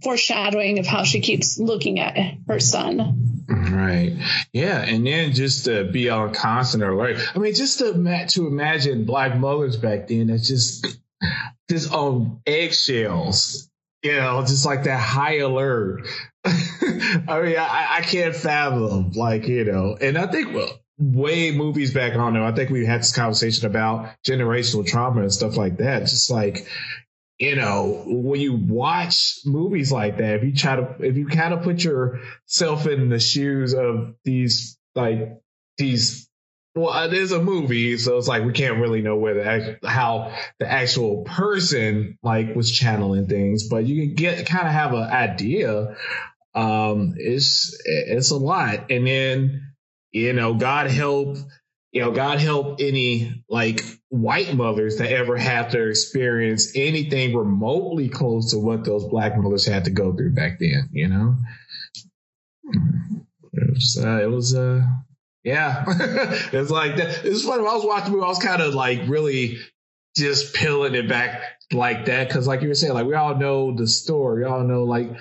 foreshadowing 0.02 0.78
of 0.78 0.86
how 0.86 1.04
she 1.04 1.20
keeps 1.20 1.58
looking 1.58 2.00
at 2.00 2.16
her 2.48 2.60
son. 2.60 3.44
Right. 3.48 4.16
Yeah. 4.52 4.80
And 4.80 5.06
then 5.06 5.32
just 5.32 5.66
to 5.66 5.84
be 5.84 6.10
on 6.10 6.34
constant 6.34 6.82
alert. 6.82 7.18
I 7.34 7.38
mean, 7.38 7.54
just 7.54 7.78
to, 7.78 8.26
to 8.30 8.46
imagine 8.46 9.04
black 9.04 9.36
mothers 9.36 9.76
back 9.76 10.08
then 10.08 10.28
that's 10.28 10.48
just, 10.48 10.86
just 11.70 11.92
on 11.92 12.40
eggshells, 12.46 13.70
you 14.02 14.16
know, 14.16 14.42
just 14.42 14.66
like 14.66 14.84
that 14.84 15.00
high 15.00 15.38
alert. 15.38 16.06
I 16.44 17.40
mean, 17.42 17.56
I, 17.58 17.86
I 17.98 18.00
can't 18.02 18.34
fathom, 18.34 19.12
like, 19.12 19.48
you 19.48 19.64
know, 19.64 19.96
and 20.00 20.16
I 20.16 20.26
think, 20.26 20.54
well, 20.54 20.70
way 20.98 21.50
movies 21.50 21.92
back 21.92 22.14
on 22.16 22.34
there. 22.34 22.44
I 22.44 22.52
think 22.52 22.70
we 22.70 22.86
had 22.86 23.00
this 23.00 23.14
conversation 23.14 23.66
about 23.66 24.10
generational 24.26 24.86
trauma 24.86 25.22
and 25.22 25.32
stuff 25.32 25.56
like 25.56 25.78
that. 25.78 26.00
Just 26.00 26.30
like, 26.30 26.66
you 27.38 27.56
know, 27.56 28.02
when 28.06 28.40
you 28.40 28.54
watch 28.54 29.40
movies 29.44 29.92
like 29.92 30.18
that, 30.18 30.36
if 30.36 30.44
you 30.44 30.54
try 30.54 30.76
to, 30.76 30.96
if 31.00 31.16
you 31.16 31.26
kind 31.26 31.52
of 31.52 31.62
put 31.62 31.84
yourself 31.84 32.86
in 32.86 33.10
the 33.10 33.18
shoes 33.18 33.74
of 33.74 34.14
these, 34.24 34.78
like 34.94 35.38
these, 35.76 36.30
well, 36.74 37.04
it 37.04 37.12
is 37.12 37.32
a 37.32 37.42
movie, 37.42 37.98
so 37.98 38.16
it's 38.16 38.28
like 38.28 38.44
we 38.44 38.52
can't 38.52 38.80
really 38.80 39.02
know 39.02 39.16
where 39.16 39.34
the 39.34 39.88
how 39.88 40.34
the 40.58 40.70
actual 40.70 41.24
person 41.24 42.18
like 42.22 42.54
was 42.54 42.70
channeling 42.70 43.26
things, 43.26 43.68
but 43.68 43.84
you 43.84 44.06
can 44.06 44.14
get 44.14 44.46
kind 44.46 44.66
of 44.66 44.72
have 44.72 44.92
an 44.92 45.02
idea. 45.02 45.96
Um, 46.54 47.14
it's 47.16 47.78
it's 47.84 48.30
a 48.30 48.36
lot, 48.36 48.90
and 48.90 49.06
then 49.06 49.74
you 50.10 50.32
know, 50.32 50.54
God 50.54 50.90
help 50.90 51.36
you 51.96 52.02
know, 52.02 52.10
God 52.10 52.40
help 52.40 52.76
any 52.78 53.42
like 53.48 53.80
white 54.10 54.54
mothers 54.54 54.98
that 54.98 55.10
ever 55.10 55.34
have 55.38 55.70
to 55.70 55.88
experience 55.88 56.76
anything 56.76 57.34
remotely 57.34 58.10
close 58.10 58.50
to 58.50 58.58
what 58.58 58.84
those 58.84 59.06
black 59.06 59.34
mothers 59.38 59.64
had 59.64 59.86
to 59.86 59.90
go 59.90 60.14
through 60.14 60.34
back 60.34 60.58
then, 60.60 60.90
you 60.92 61.08
know? 61.08 61.38
It 63.54 63.70
was, 63.70 63.98
uh, 63.98 64.20
it 64.22 64.30
was, 64.30 64.54
uh, 64.54 64.82
yeah, 65.42 65.84
it's 65.88 66.70
like 66.70 66.96
that. 66.96 67.24
It's 67.24 67.44
funny. 67.44 67.62
When 67.62 67.70
I 67.70 67.76
was 67.76 67.86
watching 67.86 68.10
the 68.10 68.16
movie, 68.18 68.26
I 68.26 68.28
was 68.28 68.40
kind 68.40 68.60
of 68.60 68.74
like 68.74 69.00
really 69.06 69.56
just 70.18 70.54
peeling 70.54 70.94
it 70.94 71.08
back 71.08 71.40
like 71.72 72.04
that. 72.04 72.28
Cause 72.28 72.46
like 72.46 72.60
you 72.60 72.68
were 72.68 72.74
saying, 72.74 72.92
like 72.92 73.06
we 73.06 73.14
all 73.14 73.36
know 73.36 73.74
the 73.74 73.86
story, 73.86 74.44
we 74.44 74.50
all 74.50 74.64
know 74.64 74.84
like, 74.84 75.06
you 75.08 75.16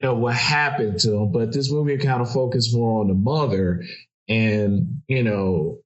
know, 0.00 0.14
what 0.14 0.36
happened 0.36 1.00
to 1.00 1.12
him, 1.12 1.32
but 1.32 1.52
this 1.52 1.72
movie 1.72 1.98
kind 1.98 2.22
of 2.22 2.32
focused 2.32 2.72
more 2.72 3.00
on 3.00 3.08
the 3.08 3.14
mother 3.14 3.82
and, 4.28 5.02
you 5.08 5.24
know, 5.24 5.80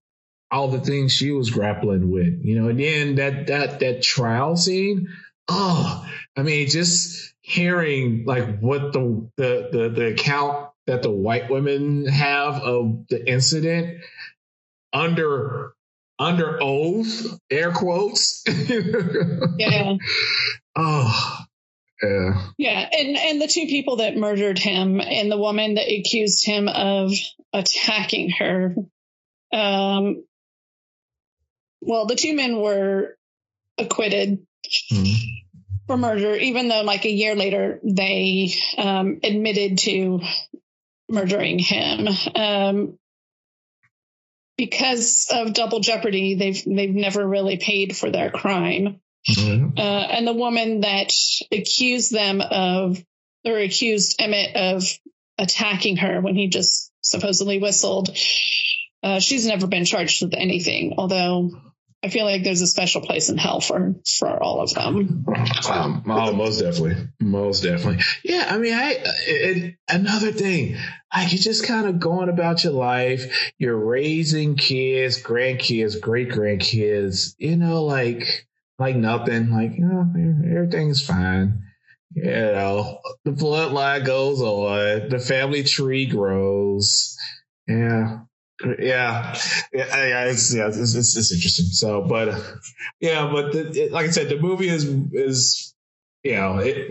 all 0.55 0.69
the 0.69 0.81
things 0.81 1.13
she 1.13 1.33
was 1.33 1.51
grappling 1.51 2.11
with, 2.11 2.41
you 2.45 2.61
know, 2.61 2.69
and 2.69 2.79
then 2.79 3.17
that 3.17 3.49
that 3.49 3.81
that 3.81 4.03
trial 4.03 4.57
scene, 4.57 5.09
oh, 5.49 6.07
I 6.37 6.43
mean, 6.43 6.69
just 6.69 7.35
hearing 7.41 8.25
like 8.25 8.61
what 8.61 8.93
the 8.93 9.29
the 9.37 9.69
the, 9.73 9.89
the 9.89 10.07
account 10.13 10.71
that 10.87 11.03
the 11.03 11.11
white 11.11 11.51
women 11.51 12.07
have 12.07 12.63
of 12.63 13.09
the 13.09 13.29
incident 13.29 14.01
under 14.93 15.75
under 16.19 16.63
oath, 16.63 17.39
air 17.51 17.73
quotes. 17.73 18.45
yeah. 19.59 19.95
Oh. 20.77 21.39
Yeah. 22.03 22.43
Yeah, 22.59 22.89
and 22.93 23.17
and 23.17 23.41
the 23.41 23.47
two 23.47 23.67
people 23.67 23.97
that 23.97 24.17
murdered 24.17 24.59
him 24.59 25.01
and 25.01 25.31
the 25.31 25.39
woman 25.39 25.75
that 25.75 25.87
accused 25.89 26.45
him 26.45 26.67
of 26.67 27.13
attacking 27.53 28.31
her 28.31 28.75
um 29.53 30.25
well, 31.85 32.07
the 32.07 32.17
two 32.17 32.35
men 32.35 32.59
were 32.59 33.17
acquitted 33.79 34.47
mm-hmm. 34.93 35.27
for 35.87 35.97
murder, 35.97 36.35
even 36.35 36.69
though 36.69 36.83
like 36.83 37.05
a 37.05 37.11
year 37.11 37.35
later 37.35 37.81
they 37.83 38.55
um, 38.79 39.21
admitted 39.23 39.79
to 39.79 40.21
murdering 41.09 41.59
him. 41.59 42.09
Um, 42.35 42.99
because 44.57 45.29
of 45.33 45.53
double 45.53 45.81
jeopardy, 45.81 46.35
they've 46.35 46.63
they've 46.65 46.95
never 46.95 47.27
really 47.27 47.57
paid 47.57 47.97
for 47.97 48.11
their 48.11 48.31
crime. 48.31 49.01
Mm-hmm. 49.29 49.79
Uh, 49.79 49.81
and 49.81 50.27
the 50.27 50.35
woman 50.35 50.81
that 50.83 51.13
accused 51.51 52.13
them 52.13 52.41
of, 52.41 53.03
or 53.45 53.59
accused 53.59 54.17
Emmett 54.21 54.55
of 54.55 54.85
attacking 55.39 55.97
her 55.97 56.21
when 56.21 56.35
he 56.35 56.49
just 56.49 56.93
supposedly 57.01 57.59
whistled. 57.59 58.17
Uh, 59.03 59.21
she's 59.21 59.47
never 59.47 59.67
been 59.67 59.85
charged 59.85 60.23
with 60.23 60.35
anything, 60.35 60.95
although 60.97 61.51
I 62.05 62.11
feel 62.11 62.27
like 62.27 62.45
there's 62.45 62.61
a 62.61 62.67
special 62.67 63.01
place 63.01 63.31
in 63.31 63.39
hell 63.39 63.63
for 63.63 63.95
for 64.19 64.43
all 64.43 64.61
of 64.61 64.75
them. 64.75 65.25
Um, 65.67 66.05
oh, 66.07 66.35
most 66.35 66.61
definitely, 66.61 67.09
most 67.19 67.63
definitely. 67.63 68.05
Yeah, 68.23 68.47
I 68.47 68.59
mean, 68.59 68.75
I 68.75 68.97
it, 69.27 69.77
another 69.89 70.31
thing, 70.31 70.77
like 71.15 71.33
you're 71.33 71.41
just 71.41 71.67
kind 71.67 71.89
of 71.89 72.01
going 72.01 72.29
about 72.29 72.63
your 72.63 72.75
life. 72.75 73.53
You're 73.57 73.79
raising 73.79 74.57
kids, 74.57 75.23
grandkids, 75.23 75.99
great 75.99 76.29
grandkids. 76.29 77.37
You 77.39 77.57
know, 77.57 77.85
like 77.85 78.47
like 78.79 78.97
nothing. 78.97 79.51
Like 79.51 79.79
you 79.79 79.87
know, 79.87 80.13
everything's 80.55 81.05
fine. 81.05 81.63
You 82.15 82.25
know, 82.25 82.99
the 83.25 83.31
bloodline 83.31 84.05
goes 84.05 84.43
on, 84.43 85.09
the 85.09 85.19
family 85.19 85.63
tree 85.63 86.05
grows. 86.05 87.17
Yeah, 87.67 88.19
yeah, 88.79 89.37
yeah, 89.73 90.07
yeah, 90.07 90.25
it's, 90.27 90.55
yeah, 90.55 90.69
it's, 90.69 90.95
it's, 90.95 91.17
it's 91.17 91.33
interesting. 91.33 91.67
So, 91.67 92.03
but 92.03 92.43
yeah, 93.01 93.31
but 93.33 93.53
the, 93.53 93.85
it, 93.85 93.93
like 93.93 94.07
I 94.07 94.11
said, 94.11 94.29
the 94.29 94.39
movie 94.39 94.69
is 94.69 94.85
is 95.13 95.75
you 96.23 96.37
know 96.37 96.59
it 96.59 96.91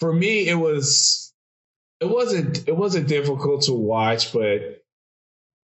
for 0.00 0.12
me 0.12 0.48
it 0.48 0.54
was 0.54 1.32
it 2.00 2.08
wasn't 2.08 2.68
it 2.68 2.76
wasn't 2.76 3.08
difficult 3.08 3.62
to 3.62 3.72
watch, 3.72 4.32
but 4.32 4.77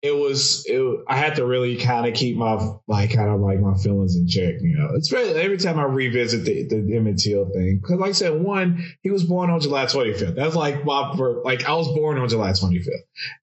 it 0.00 0.12
was 0.12 0.64
it, 0.67 0.81
I 1.09 1.17
had 1.17 1.37
to 1.37 1.47
really 1.47 1.76
kind 1.76 2.07
of 2.07 2.14
keep 2.14 2.37
my 2.37 2.57
like 2.87 3.12
kind 3.12 3.31
of 3.31 3.40
like 3.40 3.59
my 3.59 3.75
feelings 3.75 4.14
in 4.14 4.28
check. 4.28 4.55
You 4.61 4.76
know, 4.78 4.90
it's 4.95 5.12
really 5.12 5.40
every 5.40 5.59
time 5.59 5.78
I 5.78 5.85
revisit 5.85 6.45
the 6.45 6.69
the 6.69 6.97
Emmett 6.97 7.19
Till 7.19 7.50
thing 7.50 7.81
because, 7.83 7.99
like 7.99 8.11
I 8.11 8.12
said, 8.12 8.40
one 8.40 8.85
he 9.02 9.11
was 9.11 9.25
born 9.25 9.50
on 9.50 9.61
July 9.61 9.87
25th. 9.87 10.37
That's 10.37 10.55
like 10.55 10.85
my 10.85 11.12
like 11.45 11.64
I 11.64 11.75
was 11.75 11.88
born 11.88 12.19
on 12.19 12.28
July 12.28 12.50
25th, 12.50 12.87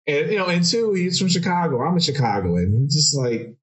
and 0.09 0.31
you 0.31 0.39
know, 0.39 0.47
and 0.47 0.65
two, 0.65 0.93
he's 0.93 1.21
from 1.21 1.29
Chicago. 1.29 1.83
I'm 1.83 1.97
a 1.97 2.01
Chicagoan. 2.01 2.59
And 2.59 2.91
just 2.91 3.17
like 3.17 3.55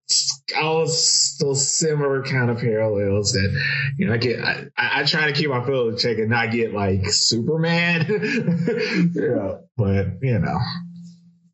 all 0.55 0.79
those 0.79 1.77
similar 1.77 2.23
kind 2.23 2.49
of 2.49 2.59
parallels 2.59 3.33
that 3.33 3.63
you 3.97 4.07
know, 4.07 4.13
I 4.13 4.17
get. 4.17 4.39
I, 4.41 4.69
I 4.77 5.03
try 5.03 5.27
to 5.27 5.33
keep 5.33 5.49
my 5.49 5.65
feelings 5.65 6.01
check 6.01 6.19
and 6.19 6.29
not 6.29 6.51
get 6.51 6.73
like 6.73 7.09
Superman. 7.09 8.05
yeah, 9.13 9.57
but 9.75 10.07
you 10.21 10.39
know. 10.39 10.57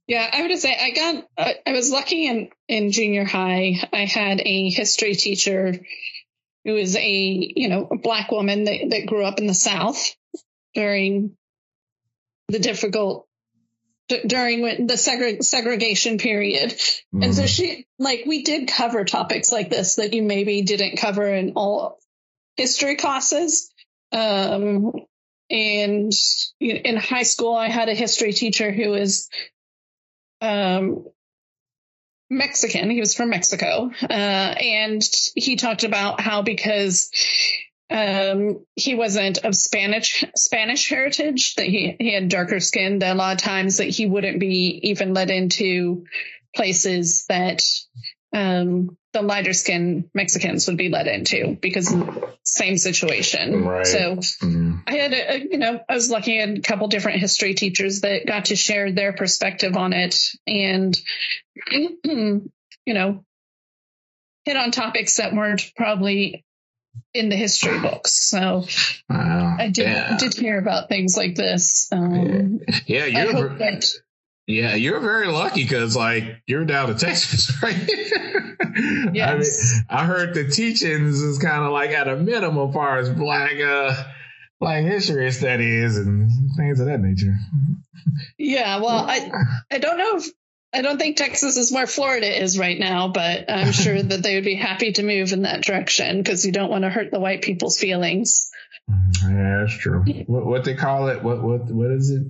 Yeah, 0.07 0.29
I 0.31 0.41
would 0.41 0.59
say 0.59 0.75
I 0.79 0.91
got. 0.91 1.27
Uh, 1.37 1.53
I 1.65 1.71
was 1.71 1.89
lucky 1.89 2.27
in 2.27 2.49
in 2.67 2.91
junior 2.91 3.25
high. 3.25 3.75
I 3.93 4.05
had 4.05 4.41
a 4.41 4.69
history 4.69 5.15
teacher 5.15 5.73
who 6.65 6.73
was 6.73 6.95
a 6.95 7.09
you 7.55 7.69
know 7.69 7.87
a 7.89 7.97
black 7.97 8.31
woman 8.31 8.65
that, 8.65 8.89
that 8.89 9.05
grew 9.05 9.23
up 9.23 9.39
in 9.39 9.47
the 9.47 9.53
South 9.53 10.15
during 10.73 11.37
the 12.49 12.59
difficult 12.59 13.27
during 14.07 14.85
the 14.87 14.95
segre- 14.95 15.43
segregation 15.43 16.17
period. 16.17 16.71
Mm-hmm. 16.71 17.23
And 17.23 17.35
so 17.35 17.43
mm-hmm. 17.43 17.47
she, 17.47 17.87
like, 17.99 18.23
we 18.27 18.43
did 18.43 18.67
cover 18.67 19.05
topics 19.05 19.51
like 19.51 19.69
this 19.69 19.95
that 19.95 20.13
you 20.13 20.21
maybe 20.21 20.61
didn't 20.61 20.97
cover 20.97 21.27
in 21.33 21.53
all 21.55 21.99
history 22.57 22.95
classes. 22.95 23.71
Um, 24.11 24.91
and 25.49 26.11
in 26.59 26.97
high 26.97 27.23
school, 27.23 27.55
I 27.55 27.69
had 27.69 27.89
a 27.89 27.95
history 27.95 28.33
teacher 28.33 28.71
who 28.71 28.89
was, 28.89 29.29
um, 30.43 31.05
Mexican. 32.29 32.89
He 32.89 32.99
was 32.99 33.15
from 33.15 33.29
Mexico. 33.29 33.91
Uh, 34.01 34.13
and 34.13 35.01
he 35.35 35.55
talked 35.55 35.83
about 35.83 36.19
how 36.19 36.41
because 36.41 37.09
um, 37.89 38.65
he 38.75 38.95
wasn't 38.95 39.39
of 39.39 39.55
Spanish 39.55 40.23
Spanish 40.35 40.89
heritage. 40.89 41.55
That 41.55 41.67
he 41.67 41.95
he 41.99 42.13
had 42.13 42.29
darker 42.29 42.59
skin. 42.59 42.99
That 42.99 43.15
a 43.15 43.17
lot 43.17 43.35
of 43.35 43.41
times 43.41 43.77
that 43.77 43.89
he 43.89 44.05
wouldn't 44.05 44.39
be 44.39 44.79
even 44.83 45.13
let 45.13 45.29
into 45.29 46.05
places 46.55 47.25
that 47.29 47.63
um, 48.33 48.97
the 49.13 49.21
lighter 49.21 49.53
skin 49.53 50.09
Mexicans 50.13 50.67
would 50.67 50.77
be 50.77 50.89
let 50.89 51.07
into 51.07 51.55
because 51.61 51.93
same 52.43 52.77
situation. 52.77 53.63
Right. 53.63 53.85
So 53.85 54.15
mm-hmm. 54.17 54.77
I 54.87 54.95
had 54.95 55.13
a, 55.13 55.39
you 55.39 55.57
know 55.57 55.79
I 55.87 55.93
was 55.93 56.09
lucky 56.09 56.39
at 56.39 56.49
a 56.49 56.61
couple 56.61 56.87
different 56.87 57.19
history 57.19 57.53
teachers 57.53 58.01
that 58.01 58.25
got 58.25 58.45
to 58.45 58.55
share 58.55 58.91
their 58.91 59.13
perspective 59.13 59.77
on 59.77 59.93
it 59.93 60.19
and 60.47 60.99
you 61.71 62.49
know 62.87 63.23
hit 64.45 64.57
on 64.57 64.71
topics 64.71 65.17
that 65.17 65.33
weren't 65.33 65.71
probably 65.75 66.43
in 67.13 67.29
the 67.29 67.35
history 67.35 67.79
books. 67.79 68.13
So 68.29 68.65
wow. 69.09 69.55
I 69.59 69.69
did 69.69 69.87
yeah. 69.87 70.17
did 70.17 70.33
hear 70.33 70.57
about 70.57 70.89
things 70.89 71.15
like 71.15 71.35
this. 71.35 71.87
Um, 71.91 72.61
yeah, 72.85 73.05
you're 73.05 73.31
ver- 73.31 73.57
that, 73.59 73.85
yeah, 74.47 74.75
you're 74.75 74.99
very 74.99 75.27
lucky 75.27 75.63
because 75.63 75.95
like 75.95 76.41
you're 76.47 76.65
down 76.65 76.89
to 76.89 76.95
Texas, 76.95 77.51
right? 77.63 77.89
yes. 79.13 79.85
I, 79.89 79.95
mean, 79.95 80.01
I 80.01 80.05
heard 80.05 80.33
the 80.33 80.49
teachings 80.49 81.21
is 81.21 81.37
kind 81.39 81.63
of 81.63 81.71
like 81.71 81.91
at 81.91 82.07
a 82.07 82.15
minimum 82.15 82.69
as 82.69 82.73
far 82.73 82.97
as 82.97 83.09
black 83.09 83.53
uh 83.59 84.03
black 84.59 84.83
history 84.83 85.31
studies 85.31 85.97
and 85.97 86.29
things 86.57 86.79
of 86.79 86.87
that 86.87 86.99
nature. 86.99 87.35
Yeah, 88.37 88.79
well, 88.79 89.05
I 89.07 89.31
I 89.71 89.77
don't 89.77 89.97
know 89.97 90.17
if 90.17 90.25
I 90.73 90.81
don't 90.81 90.97
think 90.97 91.17
Texas 91.17 91.55
is 91.55 91.71
where 91.71 91.85
Florida 91.85 92.41
is 92.41 92.57
right 92.57 92.79
now, 92.79 93.07
but 93.07 93.49
I'm 93.49 93.71
sure 93.71 94.01
that 94.01 94.23
they 94.23 94.35
would 94.35 94.43
be 94.43 94.55
happy 94.55 94.91
to 94.93 95.03
move 95.03 95.31
in 95.31 95.43
that 95.43 95.61
direction 95.61 96.17
because 96.17 96.45
you 96.45 96.51
don't 96.51 96.69
want 96.69 96.83
to 96.83 96.89
hurt 96.89 97.11
the 97.11 97.19
white 97.19 97.43
people's 97.43 97.77
feelings. 97.77 98.49
Yeah, 99.23 99.59
that's 99.61 99.77
true. 99.77 100.03
What, 100.27 100.45
what 100.45 100.63
they 100.65 100.75
call 100.75 101.07
it? 101.07 101.23
What 101.23 101.41
what 101.41 101.71
what 101.71 101.91
is 101.91 102.09
it? 102.09 102.23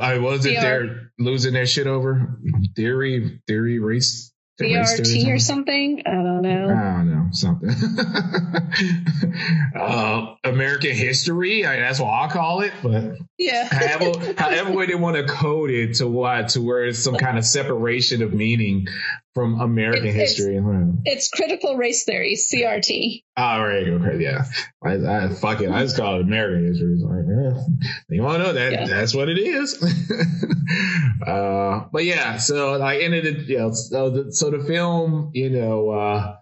I 0.00 0.18
was 0.18 0.46
it 0.46 0.60
they're 0.60 1.10
losing 1.18 1.52
their 1.52 1.66
shit 1.66 1.86
over 1.86 2.38
theory 2.76 3.40
theory 3.46 3.78
race 3.78 4.32
BRT 4.60 5.32
or 5.32 5.38
something. 5.38 6.02
I 6.04 6.10
don't 6.10 6.42
know. 6.42 6.68
I 6.68 6.96
don't 6.96 7.10
know 7.10 7.28
something. 7.30 7.70
uh, 9.80 10.34
American 10.42 10.90
history. 10.90 11.64
I 11.64 11.74
mean, 11.74 11.82
that's 11.82 12.00
what 12.00 12.10
I 12.10 12.26
call 12.28 12.62
it. 12.62 12.72
But 12.82 13.18
yeah, 13.38 13.64
however, 13.70 14.34
however 14.36 14.72
way 14.72 14.86
they 14.86 14.96
want 14.96 15.16
to 15.16 15.32
code 15.32 15.70
it 15.70 15.94
to 15.96 16.08
what 16.08 16.48
to 16.50 16.60
where 16.60 16.84
it's 16.86 16.98
some 16.98 17.14
kind 17.16 17.38
of 17.38 17.44
separation 17.44 18.20
of 18.22 18.34
meaning 18.34 18.88
from 19.34 19.60
American 19.60 20.06
it, 20.06 20.14
history. 20.14 20.56
It's, 20.56 21.02
it's, 21.04 21.30
critical 21.30 21.76
race 21.76 22.04
theory, 22.04 22.36
CRT. 22.36 23.22
All 23.36 23.64
right, 23.64 23.86
okay, 23.86 24.22
yeah. 24.22 24.44
I, 24.82 25.26
I 25.26 25.28
fuck 25.28 25.60
it. 25.60 25.70
I 25.70 25.82
just 25.82 25.96
call 25.96 26.16
it 26.16 26.22
American 26.22 26.66
history. 26.66 26.96
Like, 27.00 27.24
yeah. 27.28 27.62
You 28.08 28.22
want 28.22 28.38
to 28.38 28.46
know 28.46 28.52
that? 28.54 28.72
Yeah. 28.72 28.86
That's 28.86 29.14
what 29.14 29.28
it 29.28 29.38
is. 29.38 29.80
uh, 31.26 31.84
but 31.92 32.04
yeah, 32.04 32.38
so 32.38 32.80
I 32.80 32.98
ended 32.98 33.26
it. 33.26 33.48
You 33.48 33.58
know, 33.58 33.72
so 33.72 34.10
the, 34.10 34.32
so 34.32 34.50
the 34.50 34.64
film, 34.64 35.30
you 35.34 35.50
know, 35.50 35.90
uh, 35.90 36.36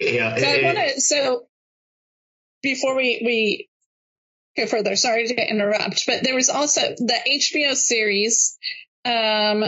yeah. 0.00 0.36
So 0.36 0.46
it, 0.46 0.94
to. 0.94 1.00
So 1.00 1.46
before 2.62 2.96
we 2.96 3.22
we 3.24 3.68
go 4.56 4.66
further, 4.66 4.96
sorry 4.96 5.28
to 5.28 5.50
interrupt, 5.50 6.06
but 6.06 6.22
there 6.22 6.34
was 6.34 6.50
also 6.50 6.80
the 6.80 7.18
HBO 7.30 7.74
series. 7.74 8.58
Um, 9.04 9.64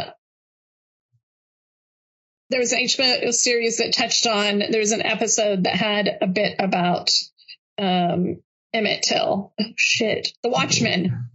there 2.50 2.60
was 2.60 2.72
an 2.72 2.80
HBO 2.80 3.32
series 3.32 3.78
that 3.78 3.94
touched 3.94 4.26
on, 4.26 4.58
there 4.58 4.80
was 4.80 4.92
an 4.92 5.02
episode 5.02 5.64
that 5.64 5.74
had 5.74 6.18
a 6.20 6.26
bit 6.26 6.56
about 6.58 7.10
um, 7.78 8.42
Emmett 8.74 9.02
Till. 9.02 9.52
Oh, 9.58 9.64
shit. 9.76 10.32
The 10.42 10.50
Watchmen. 10.50 11.30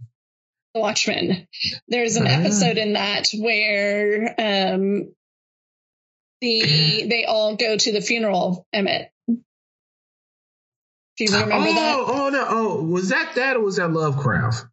The 0.74 0.80
Watchmen. 0.80 1.48
There's 1.88 2.16
an 2.16 2.26
ah. 2.26 2.30
episode 2.30 2.76
in 2.76 2.92
that 2.92 3.26
where 3.34 4.34
um, 4.38 5.14
the 6.42 7.06
they 7.08 7.24
all 7.24 7.56
go 7.56 7.76
to 7.76 7.92
the 7.92 8.02
funeral 8.02 8.48
of 8.48 8.64
Emmett. 8.72 9.10
Do 9.26 11.24
you 11.24 11.32
remember 11.32 11.54
oh, 11.56 11.74
that? 11.74 11.98
Oh, 11.98 12.28
no. 12.28 12.46
Oh, 12.46 12.82
was 12.82 13.08
that 13.08 13.36
that 13.36 13.56
or 13.56 13.60
was 13.60 13.76
that 13.76 13.90
Lovecraft? 13.90 14.66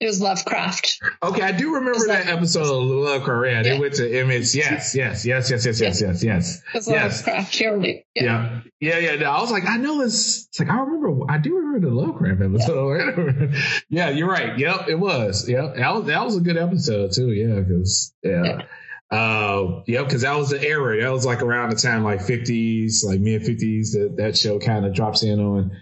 It 0.00 0.06
was 0.06 0.20
Lovecraft. 0.20 1.00
Okay, 1.24 1.42
I 1.42 1.50
do 1.50 1.74
remember 1.74 1.98
that 2.06 2.26
Lovecraft. 2.26 2.38
episode 2.38 2.82
of 2.82 2.84
Lovecraft. 2.84 3.46
Yeah, 3.46 3.62
they 3.62 3.80
went 3.80 3.94
to 3.94 4.18
Emmett. 4.18 4.54
Yes, 4.54 4.94
yes, 4.94 5.24
yes, 5.24 5.50
yes, 5.50 5.50
yes, 5.50 5.80
yes, 5.80 6.00
yes, 6.00 6.22
yes. 6.22 6.62
It 6.72 6.74
was 6.74 6.88
Lovecraft. 6.88 7.60
Yeah. 7.60 7.74
yeah, 8.14 8.60
yeah, 8.78 8.98
yeah. 8.98 9.16
No, 9.16 9.30
I 9.30 9.40
was 9.40 9.50
like, 9.50 9.66
I 9.66 9.76
know 9.76 10.00
it's. 10.02 10.46
It's 10.46 10.60
like 10.60 10.70
I 10.70 10.78
remember. 10.78 11.24
I 11.28 11.38
do 11.38 11.56
remember 11.56 11.88
the 11.88 11.94
Lovecraft 11.94 12.40
episode. 12.40 13.50
Yeah, 13.50 13.60
yeah 13.88 14.08
you're 14.10 14.28
right. 14.28 14.56
Yep, 14.56 14.88
it 14.88 14.98
was. 15.00 15.48
Yep, 15.48 15.74
that 15.76 15.94
was 15.94 16.04
that 16.06 16.24
was 16.24 16.36
a 16.36 16.40
good 16.40 16.56
episode 16.56 17.12
too. 17.12 17.32
Yeah, 17.32 17.60
because 17.60 18.14
yeah. 18.22 18.44
yeah. 18.44 18.62
Uh, 19.10 19.82
yep, 19.86 20.04
because 20.04 20.22
that 20.22 20.36
was 20.36 20.50
the 20.50 20.62
era. 20.62 21.02
That 21.02 21.12
was 21.12 21.26
like 21.26 21.42
around 21.42 21.70
the 21.70 21.76
time, 21.76 22.04
like 22.04 22.22
fifties, 22.22 23.02
like 23.04 23.18
mid 23.18 23.42
fifties. 23.42 23.94
That 23.94 24.14
that 24.18 24.38
show 24.38 24.60
kind 24.60 24.86
of 24.86 24.94
drops 24.94 25.24
in 25.24 25.40
on. 25.40 25.72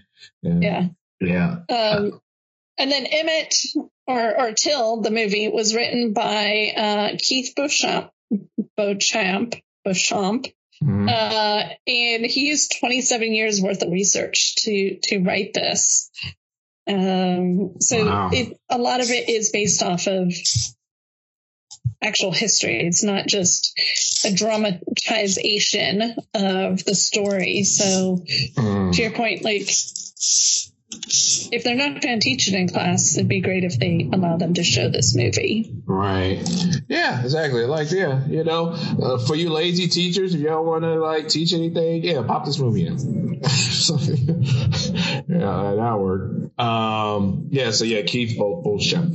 Yeah. 0.42 0.88
Yeah. 1.20 1.57
Um, 1.68 2.20
and 2.79 2.90
then 2.90 3.07
Emmett 3.07 3.55
or, 4.06 4.40
or 4.40 4.52
Till, 4.52 5.00
the 5.00 5.10
movie, 5.10 5.48
was 5.48 5.74
written 5.74 6.12
by 6.12 6.72
uh, 6.76 7.16
Keith 7.18 7.54
Beauchamp, 7.56 8.10
Beauchamp, 8.76 9.54
Beauchamp. 9.84 10.46
Mm-hmm. 10.82 11.08
Uh, 11.08 11.62
and 11.86 12.26
he 12.26 12.48
used 12.48 12.76
27 12.80 13.32
years 13.32 13.62
worth 13.62 13.82
of 13.82 13.90
research 13.90 14.56
to 14.56 14.98
to 15.04 15.18
write 15.20 15.54
this. 15.54 16.10
Um, 16.86 17.80
so 17.80 18.04
wow. 18.04 18.30
it, 18.32 18.60
a 18.68 18.78
lot 18.78 19.00
of 19.00 19.10
it 19.10 19.28
is 19.28 19.50
based 19.50 19.82
off 19.82 20.06
of 20.06 20.32
actual 22.02 22.30
history. 22.30 22.86
It's 22.86 23.02
not 23.02 23.26
just 23.26 23.72
a 24.24 24.32
dramatization 24.32 26.14
of 26.34 26.84
the 26.84 26.94
story. 26.94 27.64
So, 27.64 28.22
Mm. 28.56 28.94
to 28.94 29.02
your 29.02 29.10
point, 29.12 29.42
like 29.42 29.68
if 31.52 31.64
they're 31.64 31.76
not 31.76 32.00
going 32.00 32.20
to 32.20 32.24
teach 32.24 32.48
it 32.48 32.54
in 32.54 32.68
class, 32.68 33.16
it'd 33.16 33.28
be 33.28 33.40
great 33.40 33.64
if 33.64 33.78
they 33.78 34.09
allow 34.12 34.37
them 34.37 34.54
to 34.54 34.64
show 34.64 34.88
this 34.88 35.14
movie. 35.16 35.72
Right. 35.85 36.42
Yeah, 36.88 37.22
exactly. 37.22 37.64
Like, 37.64 37.90
yeah, 37.90 38.26
you 38.26 38.44
know, 38.44 38.70
uh, 38.70 39.18
for 39.18 39.35
you 39.35 39.50
lazy 39.50 39.88
teachers, 39.88 40.35
if 40.35 40.40
y'all 40.40 40.64
want 40.64 40.85
to 40.85 40.94
like 41.00 41.28
teach 41.28 41.52
anything, 41.52 42.02
yeah, 42.04 42.22
pop 42.22 42.44
this 42.44 42.59
movie 42.59 42.87
in. 42.87 42.96
yeah, 45.28 45.74
that 45.76 45.96
work. 45.98 46.59
Um, 46.59 47.48
yeah. 47.50 47.70
So 47.70 47.85
yeah, 47.85 48.02
Keith 48.02 48.37
Beauchamp. 48.37 49.14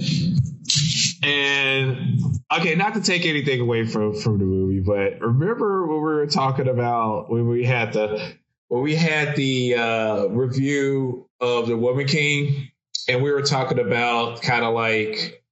And 1.23 2.41
okay, 2.51 2.75
not 2.75 2.95
to 2.95 3.01
take 3.01 3.25
anything 3.25 3.61
away 3.61 3.85
from 3.85 4.15
from 4.15 4.39
the 4.39 4.45
movie, 4.45 4.79
but 4.79 5.21
remember 5.21 5.85
when 5.85 5.97
we 5.97 6.03
were 6.03 6.27
talking 6.27 6.67
about 6.67 7.29
when 7.29 7.47
we 7.47 7.63
had 7.63 7.93
the 7.93 8.33
when 8.69 8.81
we 8.81 8.95
had 8.95 9.35
the 9.35 9.75
uh, 9.75 10.25
review 10.27 11.27
of 11.41 11.67
the 11.67 11.75
Woman 11.75 12.07
King, 12.07 12.69
and 13.07 13.21
we 13.21 13.31
were 13.31 13.41
talking 13.41 13.79
about 13.79 14.41
kind 14.41 14.63
of 14.63 14.73
like 14.73 15.43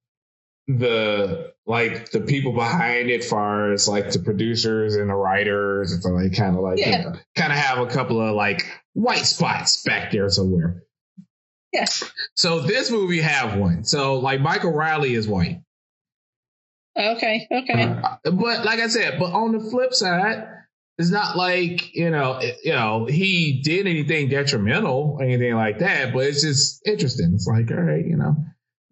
the 0.68 1.52
like 1.66 2.10
the 2.10 2.20
people 2.20 2.52
behind 2.52 3.10
it, 3.10 3.24
far 3.24 3.72
as 3.72 3.88
like 3.88 4.12
the 4.12 4.20
producers 4.20 4.96
and 4.96 5.10
the 5.10 5.14
writers, 5.14 5.92
and 5.92 6.02
so 6.02 6.10
like 6.10 6.34
kind 6.34 6.56
of 6.56 6.62
like 6.62 6.78
you 6.78 6.86
know, 6.86 7.14
kind 7.36 7.52
of 7.52 7.58
have 7.58 7.78
a 7.78 7.86
couple 7.86 8.20
of 8.20 8.34
like 8.34 8.64
white 8.94 9.26
spots 9.26 9.82
back 9.82 10.12
there 10.12 10.28
somewhere. 10.28 10.82
Yeah. 11.72 11.86
So 12.34 12.60
this 12.60 12.90
movie 12.90 13.20
have 13.20 13.56
one. 13.56 13.84
So 13.84 14.18
like 14.18 14.40
Michael 14.40 14.72
Reilly 14.72 15.14
is 15.14 15.28
white. 15.28 15.60
Okay. 16.96 17.46
Okay. 17.50 17.82
Uh, 17.84 18.16
but 18.24 18.64
like 18.64 18.80
I 18.80 18.88
said, 18.88 19.18
but 19.18 19.32
on 19.32 19.52
the 19.52 19.70
flip 19.70 19.94
side, 19.94 20.46
it's 21.00 21.10
not 21.10 21.36
like 21.36 21.94
you 21.94 22.10
know, 22.10 22.40
you 22.62 22.72
know, 22.72 23.06
he 23.06 23.60
did 23.62 23.86
anything 23.86 24.28
detrimental 24.28 25.16
or 25.18 25.22
anything 25.22 25.54
like 25.54 25.80
that. 25.80 26.12
But 26.12 26.26
it's 26.26 26.42
just 26.42 26.86
interesting. 26.86 27.32
It's 27.34 27.46
like, 27.46 27.70
all 27.70 27.82
right, 27.82 28.04
you 28.04 28.16
know, 28.16 28.36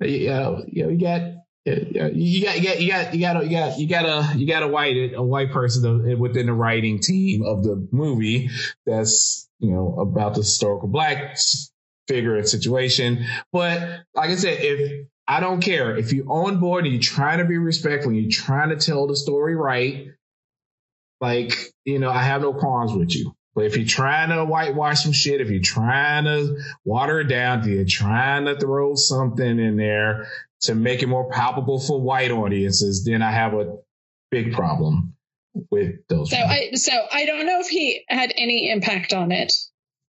you 0.00 0.08
you, 0.08 0.28
know, 0.28 0.64
you 0.88 0.98
got. 0.98 1.22
You 1.66 1.92
got, 1.92 2.14
you 2.14 2.42
got, 2.46 2.80
you 2.80 2.90
got, 2.90 3.14
you 3.14 3.20
got, 3.20 3.44
you 3.44 3.50
got, 3.50 3.78
you 3.78 3.86
got 3.86 4.04
a, 4.06 4.38
you 4.38 4.46
got 4.46 4.62
a 4.62 4.68
white, 4.68 5.12
a 5.14 5.22
white 5.22 5.52
person 5.52 6.18
within 6.18 6.46
the 6.46 6.54
writing 6.54 6.98
team 6.98 7.42
of 7.44 7.62
the 7.62 7.86
movie 7.92 8.48
that's, 8.86 9.50
you 9.58 9.70
know, 9.70 9.94
about 9.98 10.32
the 10.32 10.40
historical 10.40 10.88
black 10.88 11.36
figure 12.06 12.36
and 12.36 12.48
situation. 12.48 13.26
But 13.52 13.82
like 14.14 14.30
I 14.30 14.36
said, 14.36 14.60
if 14.62 15.06
I 15.26 15.40
don't 15.40 15.60
care 15.60 15.94
if 15.94 16.10
you're 16.10 16.30
on 16.30 16.58
board 16.58 16.86
and 16.86 16.94
you're 16.94 17.02
trying 17.02 17.36
to 17.36 17.44
be 17.44 17.58
respectful, 17.58 18.12
and 18.12 18.18
you're 18.18 18.30
trying 18.30 18.70
to 18.70 18.76
tell 18.76 19.06
the 19.06 19.16
story 19.16 19.54
right. 19.54 20.06
Like, 21.20 21.52
you 21.84 21.98
know, 21.98 22.10
I 22.10 22.22
have 22.22 22.42
no 22.42 22.52
qualms 22.54 22.92
with 22.92 23.14
you. 23.14 23.34
But 23.54 23.64
if 23.66 23.76
you're 23.76 23.86
trying 23.86 24.28
to 24.28 24.44
whitewash 24.44 25.02
some 25.02 25.12
shit, 25.12 25.40
if 25.40 25.50
you're 25.50 25.60
trying 25.60 26.24
to 26.24 26.58
water 26.84 27.20
it 27.20 27.28
down, 27.28 27.60
if 27.60 27.66
you're 27.66 27.84
trying 27.84 28.44
to 28.44 28.56
throw 28.56 28.94
something 28.94 29.58
in 29.58 29.76
there 29.76 30.28
to 30.62 30.74
make 30.74 31.02
it 31.02 31.08
more 31.08 31.28
palpable 31.30 31.80
for 31.80 32.00
white 32.00 32.30
audiences, 32.30 33.04
then 33.04 33.20
I 33.20 33.32
have 33.32 33.54
a 33.54 33.78
big 34.30 34.52
problem 34.52 35.16
with 35.70 36.06
those. 36.08 36.30
So 36.30 36.36
I 36.36 36.70
so 36.74 36.92
I 37.10 37.26
don't 37.26 37.46
know 37.46 37.58
if 37.58 37.68
he 37.68 38.04
had 38.08 38.32
any 38.36 38.70
impact 38.70 39.12
on 39.12 39.32
it. 39.32 39.52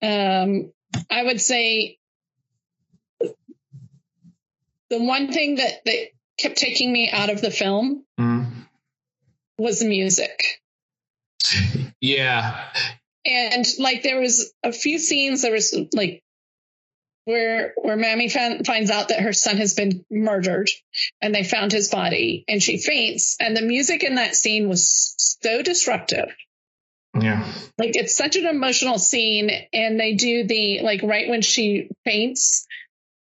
Um, 0.02 0.72
I 1.10 1.24
would 1.24 1.40
say 1.40 1.98
the 4.90 5.02
one 5.02 5.32
thing 5.32 5.56
that 5.56 5.84
that 5.84 6.08
kept 6.38 6.58
taking 6.58 6.92
me 6.92 7.10
out 7.10 7.30
of 7.30 7.40
the 7.40 7.50
film 7.50 8.04
Mhm. 8.20 8.68
was 9.58 9.80
the 9.80 9.88
music. 9.88 10.60
Yeah. 12.00 12.68
and 13.24 13.66
like 13.78 14.02
there 14.02 14.20
was 14.20 14.52
a 14.62 14.72
few 14.72 14.98
scenes 14.98 15.42
there 15.42 15.52
was 15.52 15.74
like 15.94 16.22
where 17.24 17.72
where 17.76 17.96
Mamie 17.96 18.28
fin- 18.28 18.64
finds 18.64 18.90
out 18.90 19.08
that 19.08 19.20
her 19.20 19.32
son 19.32 19.56
has 19.58 19.74
been 19.74 20.04
murdered 20.10 20.68
and 21.20 21.32
they 21.34 21.44
found 21.44 21.70
his 21.70 21.88
body 21.88 22.44
and 22.48 22.60
she 22.62 22.78
faints 22.78 23.36
and 23.38 23.56
the 23.56 23.62
music 23.62 24.02
in 24.02 24.16
that 24.16 24.34
scene 24.34 24.68
was 24.68 25.14
so 25.42 25.62
disruptive 25.62 26.34
Yeah. 27.18 27.46
like 27.78 27.94
it's 27.94 28.16
such 28.16 28.34
an 28.36 28.46
emotional 28.46 28.98
scene 28.98 29.50
and 29.72 30.00
they 30.00 30.14
do 30.14 30.44
the 30.44 30.80
like 30.82 31.02
right 31.04 31.28
when 31.28 31.42
she 31.42 31.90
faints 32.04 32.66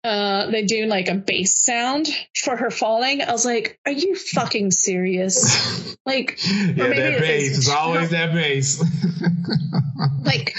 uh 0.05 0.51
they 0.51 0.65
do 0.65 0.87
like 0.87 1.09
a 1.09 1.15
bass 1.15 1.65
sound 1.65 2.09
for 2.43 2.57
her 2.57 2.71
falling 2.71 3.23
i 3.23 3.31
was 3.31 3.45
like 3.45 3.79
are 3.87 3.93
you 3.93 4.17
fucking 4.17 4.71
serious 4.73 5.97
like 6.07 6.39
yeah, 6.45 6.73
maybe 6.89 6.97
that 7.01 7.21
bass. 7.21 7.59
is- 7.59 7.69
always 7.69 8.11
that 8.11 8.33
bass. 8.35 8.81
like 10.25 10.55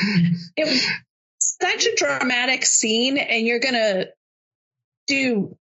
it 0.55 0.65
was 0.65 0.85
such 1.39 1.85
a 1.85 1.95
dramatic 1.97 2.65
scene 2.65 3.17
and 3.17 3.45
you're 3.45 3.59
gonna 3.59 4.05
do 5.07 5.57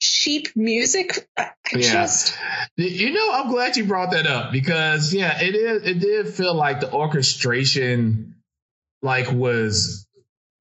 cheap 0.00 0.48
music 0.56 1.28
I 1.36 1.42
I 1.42 1.78
Yeah. 1.78 1.92
just 1.92 2.34
You 2.76 3.12
know, 3.12 3.30
I'm 3.32 3.50
glad 3.50 3.76
you 3.76 3.84
brought 3.84 4.12
that 4.12 4.26
up 4.26 4.52
because 4.52 5.12
yeah, 5.12 5.42
it 5.42 5.54
is. 5.54 5.82
It 5.86 5.98
did 6.00 6.28
feel 6.28 6.54
like 6.54 6.80
the 6.80 6.92
orchestration, 6.92 8.36
like, 9.02 9.30
was 9.32 10.05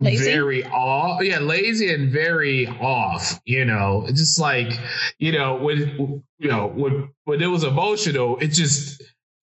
Lazy? 0.02 0.26
very 0.26 0.64
off. 0.66 1.24
Yeah, 1.24 1.40
lazy 1.40 1.94
and 1.94 2.12
very 2.12 2.68
off. 2.68 3.40
You 3.46 3.66
know, 3.66 4.06
It's 4.08 4.20
just 4.20 4.40
like 4.40 4.78
you 5.20 5.32
know 5.32 5.56
when 5.56 6.24
you 6.38 6.50
know 6.50 6.68
when 6.68 7.10
when 7.24 7.42
it 7.42 7.48
was 7.48 7.64
emotional, 7.64 8.38
it 8.40 8.48
just 8.48 9.02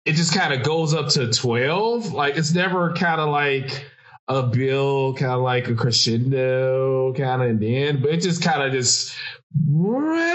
it 0.05 0.13
just 0.13 0.33
kind 0.33 0.53
of 0.53 0.63
goes 0.63 0.93
up 0.93 1.09
to 1.09 1.31
twelve. 1.31 2.13
Like 2.13 2.37
it's 2.37 2.53
never 2.53 2.93
kind 2.93 3.21
of 3.21 3.29
like 3.29 3.85
a 4.27 4.43
bill, 4.43 5.13
kind 5.13 5.31
of 5.31 5.41
like 5.41 5.69
a 5.69 5.75
crescendo, 5.75 7.13
kind 7.13 7.41
of 7.41 7.49
in 7.49 7.59
the 7.59 7.75
end, 7.75 8.01
but 8.01 8.11
it 8.11 8.21
just 8.21 8.41
kind 8.41 8.63
of 8.63 8.71
just. 8.71 9.15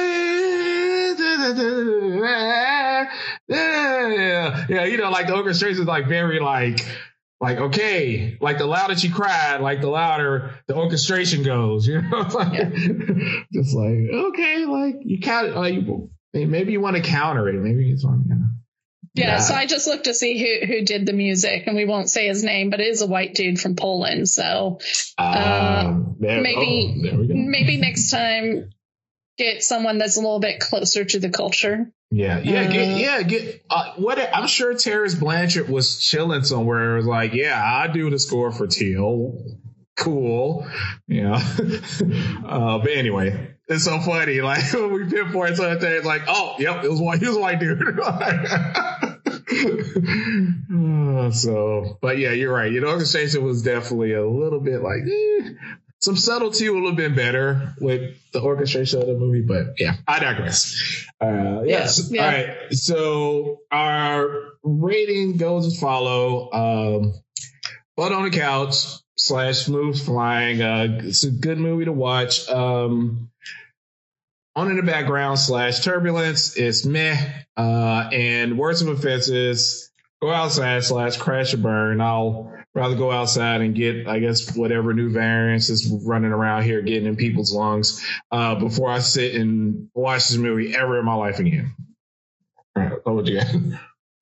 Yeah, 3.48 4.84
you 4.84 4.98
know, 4.98 5.10
like 5.10 5.26
the 5.26 5.34
orchestration 5.34 5.82
is 5.82 5.88
like 5.88 6.06
very 6.06 6.40
like, 6.40 6.86
like 7.40 7.58
okay, 7.58 8.36
like 8.40 8.58
the 8.58 8.66
louder 8.66 8.96
she 8.96 9.08
cried, 9.10 9.60
like 9.60 9.80
the 9.80 9.88
louder 9.88 10.54
the 10.66 10.74
orchestration 10.76 11.42
goes. 11.44 11.86
You 11.86 12.02
know, 12.02 12.20
It's 12.26 12.34
like, 12.34 12.72
just 13.52 13.74
like 13.74 13.98
okay, 14.12 14.64
like 14.66 14.96
you 15.04 15.20
count, 15.20 15.54
like 15.56 15.84
maybe 16.34 16.72
you 16.72 16.80
want 16.80 16.96
to 16.96 17.02
counter 17.02 17.48
it, 17.48 17.54
maybe 17.54 17.90
it's 17.90 18.04
on, 18.04 18.24
you 18.28 18.34
know. 18.34 18.44
yeah, 19.14 19.26
Yeah. 19.26 19.38
so 19.38 19.54
i 19.54 19.66
just 19.66 19.86
looked 19.86 20.04
to 20.04 20.14
see 20.14 20.38
who 20.38 20.66
who 20.66 20.84
did 20.84 21.06
the 21.06 21.12
music 21.12 21.64
and 21.66 21.74
we 21.76 21.84
won't 21.86 22.10
say 22.10 22.28
his 22.28 22.44
name 22.44 22.70
but 22.70 22.80
it 22.80 22.86
is 22.86 23.02
a 23.02 23.06
white 23.06 23.34
dude 23.34 23.58
from 23.60 23.74
poland 23.76 24.28
so 24.28 24.78
Um, 25.16 26.16
there, 26.20 26.40
maybe- 26.42 26.94
oh, 26.98 27.02
there 27.02 27.18
we 27.18 27.26
go. 27.28 27.34
maybe 27.34 27.76
next 27.78 28.10
time 28.10 28.70
get 29.38 29.62
someone 29.62 29.98
that's 29.98 30.16
a 30.16 30.20
little 30.20 30.40
bit 30.40 30.60
closer 30.60 31.04
to 31.04 31.18
the 31.18 31.30
culture 31.30 31.90
Yeah, 32.10 32.40
yeah, 32.40 32.62
Uh, 32.62 32.72
get, 32.72 32.98
yeah, 32.98 33.22
get. 33.22 33.62
Uh, 33.70 33.92
what 33.96 34.18
I'm 34.18 34.48
sure 34.48 34.74
Terence 34.74 35.14
Blanchard 35.14 35.68
was 35.68 36.00
chilling 36.00 36.42
somewhere. 36.42 36.96
Was 36.96 37.06
like, 37.06 37.32
yeah, 37.34 37.60
I 37.62 37.86
do 37.86 38.10
the 38.10 38.18
score 38.18 38.50
for 38.50 38.66
Till. 38.66 39.38
Cool, 39.96 40.66
yeah. 41.06 41.34
uh, 42.46 42.78
but 42.78 42.90
anyway, 42.90 43.56
it's 43.66 43.84
so 43.84 43.98
funny. 44.00 44.40
Like 44.40 44.72
when 44.72 44.92
we 44.92 45.10
pinpoint 45.10 45.56
something, 45.56 45.90
it's 45.90 46.06
like, 46.06 46.22
oh, 46.28 46.54
yep, 46.58 46.84
it 46.84 46.90
was 46.90 47.00
white. 47.00 47.20
He 47.20 47.28
was 47.28 47.38
white 47.38 47.60
dude. 47.60 48.00
Uh, 50.70 51.30
so, 51.30 51.98
but 52.00 52.18
yeah, 52.18 52.30
you're 52.30 52.52
right. 52.52 52.70
You 52.70 52.80
Your 52.80 52.90
orchestration 52.90 53.42
was 53.42 53.62
definitely 53.62 54.12
a 54.12 54.26
little 54.26 54.60
bit 54.60 54.82
like. 54.82 55.02
Eh. 55.02 55.50
Some 56.00 56.16
subtlety 56.16 56.68
would 56.68 56.84
have 56.84 56.96
been 56.96 57.16
better 57.16 57.74
with 57.80 58.14
the 58.32 58.40
orchestration 58.40 59.00
of 59.00 59.08
the 59.08 59.14
movie, 59.14 59.42
but 59.42 59.74
yeah, 59.78 59.94
I 60.06 60.20
digress. 60.20 61.06
Uh, 61.20 61.62
yes. 61.64 62.10
Yeah, 62.10 62.20
yeah. 62.20 62.24
All 62.24 62.32
right. 62.32 62.72
So 62.72 63.60
our 63.72 64.52
rating 64.62 65.38
goes 65.38 65.66
as 65.66 65.80
follow. 65.80 66.52
Um, 66.52 67.14
Blood 67.96 68.12
on 68.12 68.22
the 68.22 68.30
Couch 68.30 68.84
slash 69.16 69.64
Smooth 69.64 70.00
Flying. 70.00 70.62
Uh, 70.62 71.00
it's 71.02 71.24
a 71.24 71.32
good 71.32 71.58
movie 71.58 71.86
to 71.86 71.92
watch. 71.92 72.48
Um, 72.48 73.30
on 74.54 74.70
in 74.70 74.76
the 74.76 74.84
background 74.84 75.38
slash 75.38 75.80
turbulence 75.80 76.56
is 76.56 76.86
meh. 76.86 77.16
Uh, 77.56 78.08
and 78.12 78.56
words 78.56 78.82
of 78.82 78.88
offenses 78.88 79.90
go 80.22 80.30
outside 80.30 80.84
slash 80.84 81.16
crash 81.16 81.54
or 81.54 81.58
burn. 81.58 82.00
I'll 82.00 82.57
rather 82.78 82.94
go 82.96 83.10
outside 83.10 83.60
and 83.60 83.74
get, 83.74 84.06
I 84.06 84.18
guess, 84.20 84.56
whatever 84.56 84.94
new 84.94 85.10
variants 85.10 85.68
is 85.68 85.90
running 86.04 86.32
around 86.32 86.62
here 86.62 86.80
getting 86.80 87.06
in 87.06 87.16
people's 87.16 87.52
lungs 87.52 88.04
uh, 88.30 88.54
before 88.54 88.90
I 88.90 89.00
sit 89.00 89.34
and 89.34 89.88
watch 89.94 90.28
this 90.28 90.36
movie 90.36 90.74
ever 90.74 90.98
in 90.98 91.04
my 91.04 91.14
life 91.14 91.38
again. 91.38 91.74
What 92.74 93.06
would 93.06 93.28
you? 93.28 93.40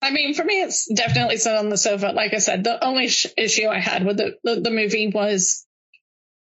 I 0.01 0.11
mean, 0.11 0.33
for 0.33 0.43
me, 0.43 0.61
it's 0.61 0.87
definitely 0.93 1.37
sit 1.37 1.55
on 1.55 1.69
the 1.69 1.77
sofa. 1.77 2.07
Like 2.07 2.33
I 2.33 2.37
said, 2.37 2.63
the 2.63 2.83
only 2.83 3.07
sh- 3.07 3.27
issue 3.37 3.67
I 3.67 3.79
had 3.79 4.05
with 4.05 4.17
the, 4.17 4.35
the, 4.43 4.61
the 4.61 4.71
movie 4.71 5.07
was 5.07 5.65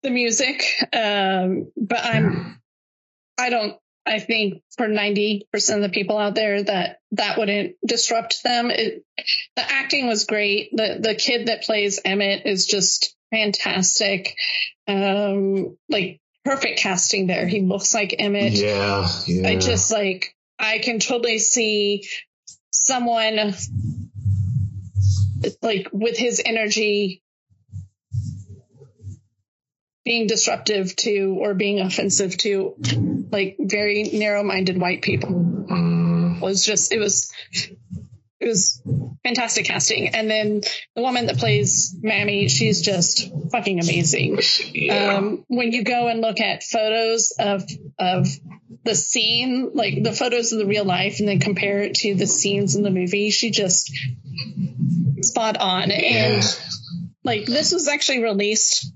the 0.03 0.09
music. 0.09 0.63
Um, 0.93 1.71
but 1.77 2.03
I'm, 2.03 2.61
I 3.37 3.49
don't 3.49 3.77
I 4.05 4.19
think 4.19 4.63
for 4.77 4.87
90% 4.87 5.43
of 5.75 5.81
the 5.81 5.89
people 5.89 6.17
out 6.17 6.35
there 6.35 6.63
that 6.63 6.99
that 7.11 7.37
wouldn't 7.37 7.75
disrupt 7.85 8.43
them. 8.43 8.71
It, 8.71 9.05
the 9.55 9.71
acting 9.71 10.07
was 10.07 10.25
great. 10.25 10.69
The, 10.71 10.97
the 10.99 11.15
kid 11.15 11.47
that 11.47 11.63
plays 11.63 11.99
Emmett 12.03 12.45
is 12.45 12.65
just 12.65 13.15
fantastic. 13.29 14.35
Um, 14.87 15.77
like 15.87 16.19
perfect 16.43 16.79
casting 16.79 17.27
there. 17.27 17.47
He 17.47 17.61
looks 17.61 17.93
like 17.93 18.15
Emmett. 18.17 18.53
Yeah, 18.53 19.07
yeah. 19.27 19.47
I 19.47 19.57
just 19.57 19.91
like, 19.91 20.35
I 20.57 20.79
can 20.79 20.99
totally 20.99 21.37
see 21.37 22.07
someone 22.71 23.53
like 25.61 25.87
with 25.91 26.17
his 26.17 26.41
energy 26.43 27.21
being 30.11 30.27
disruptive 30.27 30.93
to 30.93 31.37
or 31.39 31.53
being 31.53 31.79
offensive 31.79 32.37
to 32.37 32.75
like 33.31 33.55
very 33.57 34.03
narrow-minded 34.11 34.77
white 34.77 35.01
people 35.01 35.29
mm. 35.29 36.41
was 36.41 36.65
just 36.65 36.91
it 36.91 36.99
was 36.99 37.31
it 37.49 38.45
was 38.45 38.81
fantastic 39.23 39.63
casting 39.63 40.09
and 40.09 40.29
then 40.29 40.59
the 40.97 41.01
woman 41.01 41.27
that 41.27 41.37
plays 41.37 41.95
Mamie 42.03 42.49
she's 42.49 42.81
just 42.81 43.31
fucking 43.53 43.79
amazing 43.79 44.39
yeah. 44.73 45.15
um, 45.15 45.45
when 45.47 45.71
you 45.71 45.85
go 45.85 46.09
and 46.09 46.19
look 46.19 46.41
at 46.41 46.61
photos 46.61 47.31
of 47.39 47.63
of 47.97 48.27
the 48.83 48.95
scene 48.95 49.71
like 49.73 50.03
the 50.03 50.11
photos 50.11 50.51
of 50.51 50.59
the 50.59 50.65
real 50.65 50.83
life 50.83 51.21
and 51.21 51.29
then 51.29 51.39
compare 51.39 51.83
it 51.83 51.93
to 51.93 52.15
the 52.15 52.27
scenes 52.27 52.75
in 52.75 52.83
the 52.83 52.91
movie 52.91 53.29
she 53.29 53.49
just 53.49 53.89
spot 55.21 55.55
on 55.55 55.89
yeah. 55.89 55.95
and 55.95 56.59
like 57.23 57.45
this 57.45 57.71
was 57.71 57.87
actually 57.87 58.21
released 58.21 58.90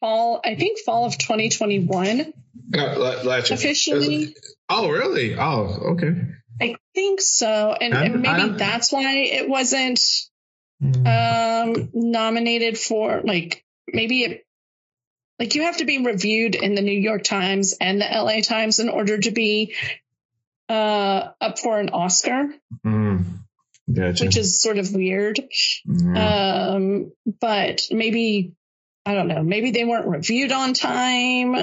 fall, 0.00 0.40
I 0.44 0.54
think 0.54 0.78
fall 0.78 1.06
of 1.06 1.18
2021. 1.18 2.32
last 2.72 3.50
officially. 3.50 4.34
Oh, 4.68 4.90
really? 4.90 5.36
Oh, 5.38 5.92
okay. 5.92 6.14
I 6.60 6.76
think 6.94 7.20
so. 7.20 7.72
And, 7.72 7.94
and 7.94 8.22
maybe 8.22 8.28
I'm, 8.28 8.56
that's 8.56 8.92
why 8.92 9.16
it 9.16 9.48
wasn't 9.48 10.00
hmm. 10.80 11.06
um, 11.06 11.90
nominated 11.92 12.78
for, 12.78 13.22
like, 13.24 13.64
maybe 13.86 14.22
it, 14.22 14.46
like, 15.38 15.54
you 15.54 15.62
have 15.62 15.78
to 15.78 15.84
be 15.84 16.04
reviewed 16.04 16.54
in 16.54 16.74
the 16.74 16.82
New 16.82 16.98
York 16.98 17.22
Times 17.22 17.74
and 17.80 18.00
the 18.00 18.06
LA 18.06 18.40
Times 18.40 18.80
in 18.80 18.88
order 18.88 19.18
to 19.18 19.30
be 19.30 19.74
uh, 20.68 21.28
up 21.40 21.58
for 21.58 21.78
an 21.78 21.90
Oscar. 21.90 22.48
Mm. 22.84 23.24
Gotcha. 23.92 24.24
Which 24.24 24.36
is 24.36 24.60
sort 24.60 24.78
of 24.78 24.92
weird. 24.92 25.38
Mm. 25.86 26.16
Um, 26.16 27.12
but 27.40 27.86
maybe 27.90 28.54
I 29.06 29.14
don't 29.14 29.28
know, 29.28 29.42
maybe 29.42 29.70
they 29.70 29.84
weren't 29.84 30.08
reviewed 30.08 30.52
on 30.52 30.74
time, 30.74 31.54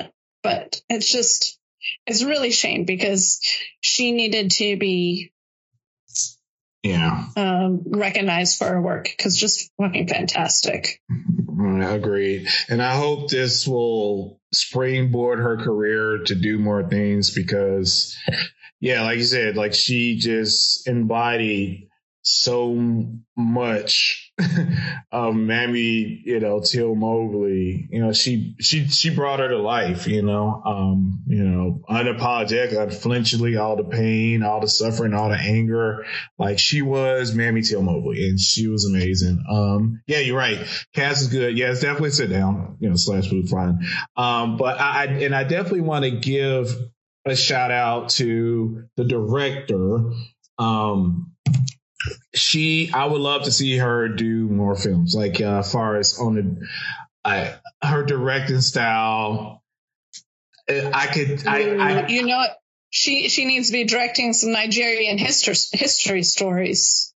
but 0.41 0.81
it's 0.89 1.11
just, 1.11 1.59
it's 2.07 2.23
really 2.23 2.51
shame 2.51 2.85
because 2.85 3.41
she 3.81 4.13
needed 4.13 4.51
to 4.51 4.77
be 4.77 5.33
yeah. 6.83 7.25
um, 7.35 7.83
recognized 7.85 8.57
for 8.57 8.67
her 8.67 8.81
work 8.81 9.05
because 9.05 9.37
just 9.37 9.71
fucking 9.77 10.07
fantastic. 10.07 11.01
Agreed 11.63 12.47
and 12.67 12.81
i 12.81 12.95
hope 12.95 13.29
this 13.29 13.67
will 13.67 14.41
springboard 14.51 15.39
her 15.39 15.57
career 15.57 16.19
to 16.25 16.35
do 16.35 16.57
more 16.59 16.87
things 16.87 17.33
because 17.33 18.17
yeah 18.79 19.03
like 19.03 19.17
you 19.17 19.23
said 19.23 19.55
like 19.55 19.73
she 19.73 20.17
just 20.17 20.87
embodied 20.87 21.89
so 22.23 22.73
much 23.35 24.31
of 25.11 25.35
Mamie, 25.35 26.21
you 26.25 26.39
know, 26.39 26.61
Till 26.61 26.95
Mobley. 26.95 27.87
You 27.91 28.01
know, 28.01 28.13
she 28.13 28.55
she 28.59 28.87
she 28.87 29.13
brought 29.13 29.39
her 29.39 29.49
to 29.49 29.57
life, 29.57 30.07
you 30.07 30.21
know. 30.21 30.61
Um, 30.65 31.21
you 31.27 31.43
know, 31.43 31.81
unapologetic, 31.89 32.81
unflinchingly, 32.81 33.57
all 33.57 33.75
the 33.75 33.83
pain, 33.83 34.41
all 34.41 34.61
the 34.61 34.69
suffering, 34.69 35.13
all 35.13 35.29
the 35.29 35.35
anger. 35.35 36.05
Like 36.39 36.59
she 36.59 36.81
was 36.81 37.35
Mamie 37.35 37.61
Till 37.61 37.81
Mobley 37.81 38.27
and 38.29 38.39
she 38.39 38.67
was 38.67 38.85
amazing. 38.85 39.43
Um, 39.49 40.01
yeah, 40.07 40.19
you're 40.19 40.37
right. 40.37 40.59
Cass 40.95 41.21
is 41.21 41.27
good. 41.27 41.57
Yeah, 41.57 41.71
it's 41.71 41.81
definitely 41.81 42.11
sit 42.11 42.29
down, 42.29 42.77
you 42.79 42.89
know, 42.89 42.95
slash 42.95 43.29
food 43.29 43.49
fine. 43.49 43.85
Um, 44.15 44.55
but 44.57 44.79
I, 44.79 45.05
and 45.05 45.35
I 45.35 45.43
definitely 45.43 45.81
want 45.81 46.05
to 46.05 46.11
give 46.11 46.73
a 47.25 47.35
shout 47.35 47.71
out 47.71 48.09
to 48.09 48.85
the 48.95 49.03
director. 49.03 50.11
Um, 50.57 51.33
she 52.33 52.91
I 52.93 53.05
would 53.05 53.21
love 53.21 53.43
to 53.43 53.51
see 53.51 53.77
her 53.77 54.09
do 54.09 54.47
more 54.47 54.75
films, 54.75 55.15
like 55.15 55.41
uh, 55.41 55.63
far 55.63 55.97
as 55.97 56.19
on 56.19 56.35
the 56.35 56.67
I, 57.25 57.55
her 57.81 58.03
directing 58.03 58.61
style. 58.61 59.63
Uh, 60.69 60.91
I 60.93 61.07
could, 61.07 61.47
I, 61.47 61.75
I, 61.75 62.07
you 62.07 62.25
know, 62.25 62.43
she 62.89 63.29
she 63.29 63.45
needs 63.45 63.67
to 63.67 63.73
be 63.73 63.85
directing 63.85 64.33
some 64.33 64.51
Nigerian 64.51 65.17
history 65.17 65.55
history 65.73 66.23
stories. 66.23 67.13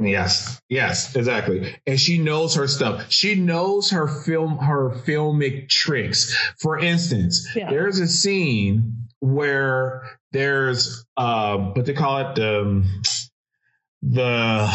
Yes, 0.00 0.60
yes, 0.68 1.16
exactly. 1.16 1.76
And 1.84 1.98
she 1.98 2.18
knows 2.18 2.54
her 2.54 2.68
stuff. 2.68 3.10
She 3.10 3.34
knows 3.34 3.90
her 3.90 4.06
film, 4.06 4.58
her 4.58 4.90
filmic 4.90 5.68
tricks. 5.68 6.36
For 6.60 6.78
instance, 6.78 7.48
yeah. 7.56 7.68
there's 7.68 7.98
a 7.98 8.06
scene 8.06 9.08
where 9.18 10.04
there's, 10.30 11.04
uh, 11.16 11.56
what 11.56 11.84
they 11.84 11.94
call 11.94 12.18
it, 12.18 12.38
um, 12.38 13.02
the 14.02 14.70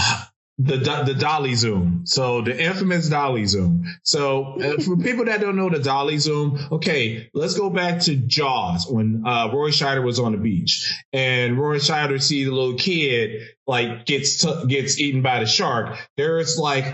the 0.60 0.78
the 0.78 1.16
dolly 1.16 1.56
zoom. 1.56 2.04
So 2.06 2.42
the 2.42 2.58
infamous 2.58 3.10
dolly 3.10 3.46
zoom. 3.46 3.86
So 4.04 4.60
uh, 4.62 4.82
for 4.82 4.98
people 4.98 5.26
that 5.26 5.42
don't 5.42 5.56
know 5.56 5.70
the 5.70 5.80
dolly 5.80 6.18
zoom, 6.20 6.60
okay, 6.74 7.30
let's 7.34 7.58
go 7.58 7.70
back 7.70 8.02
to 8.02 8.16
Jaws 8.16 8.88
when 8.88 9.24
uh, 9.26 9.50
Roy 9.52 9.70
Scheider 9.70 10.04
was 10.04 10.20
on 10.20 10.34
the 10.34 10.38
beach 10.38 10.94
and 11.12 11.60
Roy 11.60 11.78
Scheider 11.78 12.22
sees 12.22 12.46
the 12.46 12.52
little 12.52 12.78
kid 12.78 13.42
like 13.66 14.06
gets 14.06 14.42
t- 14.42 14.66
gets 14.68 15.00
eaten 15.00 15.22
by 15.22 15.40
the 15.40 15.48
shark. 15.48 15.98
There's 16.18 16.58
like 16.58 16.86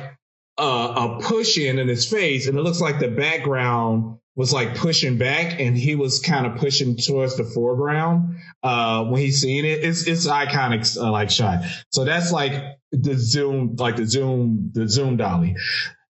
a, 0.57 0.63
a 0.63 1.19
push 1.21 1.57
in 1.57 1.79
in 1.79 1.87
his 1.87 2.09
face, 2.09 2.47
and 2.47 2.57
it 2.57 2.61
looks 2.61 2.81
like 2.81 2.99
the 2.99 3.09
background 3.09 4.19
was 4.39 4.53
like 4.53 4.73
pushing 4.73 5.17
back 5.17 5.59
and 5.59 5.77
he 5.77 5.95
was 5.95 6.21
kind 6.21 6.45
of 6.45 6.55
pushing 6.55 6.95
towards 6.95 7.35
the 7.35 7.43
foreground 7.43 8.37
uh 8.63 9.03
when 9.03 9.19
he's 9.19 9.41
seeing 9.41 9.65
it. 9.65 9.83
It's 9.83 10.07
it's 10.07 10.27
iconic 10.27 10.97
uh, 10.97 11.11
like 11.11 11.29
shot. 11.29 11.65
So 11.89 12.05
that's 12.05 12.31
like 12.31 12.53
the 12.93 13.15
zoom 13.15 13.75
like 13.75 13.97
the 13.97 14.05
zoom 14.05 14.71
the 14.73 14.87
zoom 14.87 15.17
dolly. 15.17 15.57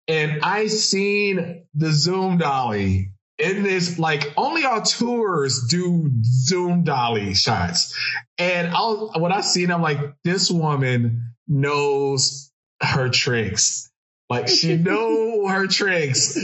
And 0.06 0.42
i 0.42 0.66
seen 0.66 1.64
the 1.72 1.90
zoom 1.92 2.36
dolly 2.36 3.12
in 3.38 3.62
this 3.62 3.98
like 3.98 4.34
only 4.36 4.66
auteurs 4.66 5.66
do 5.70 6.10
zoom 6.22 6.84
dolly 6.84 7.32
shots. 7.32 7.96
And 8.36 8.68
i 8.68 8.80
was 8.80 9.18
when 9.18 9.32
i 9.32 9.40
seen 9.40 9.70
i'm 9.70 9.80
like 9.80 9.98
this 10.24 10.50
woman 10.50 11.32
knows 11.48 12.52
her 12.82 13.08
tricks 13.08 13.89
like 14.30 14.48
she 14.48 14.76
know 14.76 15.48
her 15.48 15.66
tricks, 15.66 16.38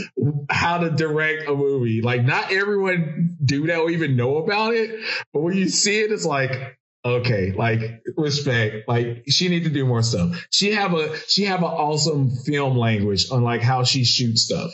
how 0.49 0.79
to 0.79 0.89
direct 0.89 1.47
a 1.47 1.55
movie. 1.55 2.01
Like 2.01 2.23
not 2.23 2.51
everyone 2.51 3.37
do 3.43 3.67
that 3.67 3.79
or 3.79 3.89
even 3.89 4.17
know 4.17 4.37
about 4.37 4.73
it, 4.73 4.99
but 5.33 5.41
when 5.41 5.55
you 5.55 5.69
see 5.69 6.01
it, 6.01 6.11
it's 6.11 6.25
like 6.25 6.77
okay, 7.05 7.53
like 7.53 8.03
respect. 8.17 8.87
Like 8.89 9.23
she 9.29 9.47
need 9.47 9.63
to 9.63 9.69
do 9.69 9.85
more 9.85 10.03
stuff. 10.03 10.47
She 10.51 10.73
have 10.73 10.93
a 10.93 11.17
she 11.27 11.45
have 11.45 11.59
an 11.59 11.69
awesome 11.69 12.29
film 12.29 12.77
language 12.77 13.31
on 13.31 13.43
like 13.43 13.61
how 13.61 13.85
she 13.85 14.03
shoots 14.03 14.41
stuff. 14.41 14.71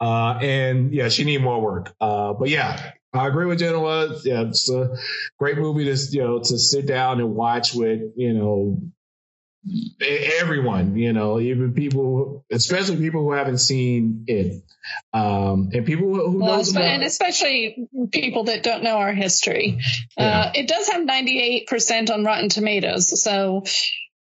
Uh, 0.00 0.38
and 0.40 0.94
yeah, 0.94 1.08
she 1.08 1.24
need 1.24 1.42
more 1.42 1.60
work. 1.60 1.92
Uh, 2.00 2.32
but 2.32 2.48
yeah, 2.48 2.92
I 3.12 3.26
agree 3.26 3.46
with 3.46 3.58
Jenna. 3.58 3.80
Yeah, 4.24 4.42
it's 4.42 4.70
a 4.70 4.96
great 5.38 5.58
movie 5.58 5.84
to 5.84 5.96
you 6.12 6.22
know 6.22 6.38
to 6.38 6.58
sit 6.58 6.86
down 6.86 7.18
and 7.20 7.34
watch 7.34 7.74
with 7.74 8.12
you 8.16 8.34
know 8.34 8.80
everyone, 10.40 10.96
you 10.96 11.12
know, 11.12 11.38
even 11.38 11.72
people, 11.72 12.44
especially 12.50 12.96
people 12.96 13.22
who 13.22 13.32
haven't 13.32 13.58
seen 13.58 14.24
it, 14.26 14.62
um, 15.12 15.70
and 15.72 15.86
people 15.86 16.14
who 16.14 16.38
well, 16.38 16.56
knows 16.56 16.70
about, 16.70 16.82
and 16.82 17.02
especially 17.04 17.88
people 18.10 18.44
that 18.44 18.62
don't 18.62 18.82
know 18.82 18.96
our 18.96 19.12
history. 19.12 19.78
Uh, 20.18 20.22
yeah. 20.22 20.40
Uh, 20.40 20.52
it 20.54 20.68
does 20.68 20.88
have 20.88 21.02
98% 21.06 22.10
on 22.10 22.24
Rotten 22.24 22.48
Tomatoes, 22.48 23.22
so 23.22 23.64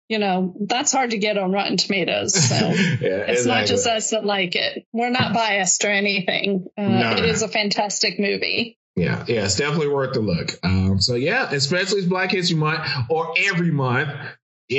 you 0.09 0.19
know 0.19 0.55
that's 0.59 0.91
hard 0.91 1.11
to 1.11 1.17
get 1.17 1.37
on 1.37 1.51
Rotten 1.51 1.77
Tomatoes. 1.77 2.33
So 2.33 2.55
yeah, 2.55 2.73
it's 2.73 3.41
exactly. 3.41 3.51
not 3.51 3.65
just 3.67 3.87
us 3.87 4.09
that 4.11 4.25
like 4.25 4.55
it. 4.55 4.85
We're 4.91 5.09
not 5.09 5.33
biased 5.33 5.85
or 5.85 5.89
anything. 5.89 6.67
Uh, 6.77 6.87
no. 6.87 7.11
It 7.11 7.25
is 7.25 7.41
a 7.41 7.47
fantastic 7.47 8.19
movie. 8.19 8.77
Yeah, 8.95 9.23
yeah, 9.27 9.45
it's 9.45 9.55
definitely 9.55 9.87
worth 9.87 10.13
the 10.13 10.19
look. 10.19 10.59
Um, 10.61 11.01
so 11.01 11.15
yeah, 11.15 11.49
especially 11.49 11.99
it's 11.99 12.07
Black 12.07 12.31
History 12.31 12.57
Month 12.57 12.87
or 13.09 13.33
every 13.37 13.71
month 13.71 14.11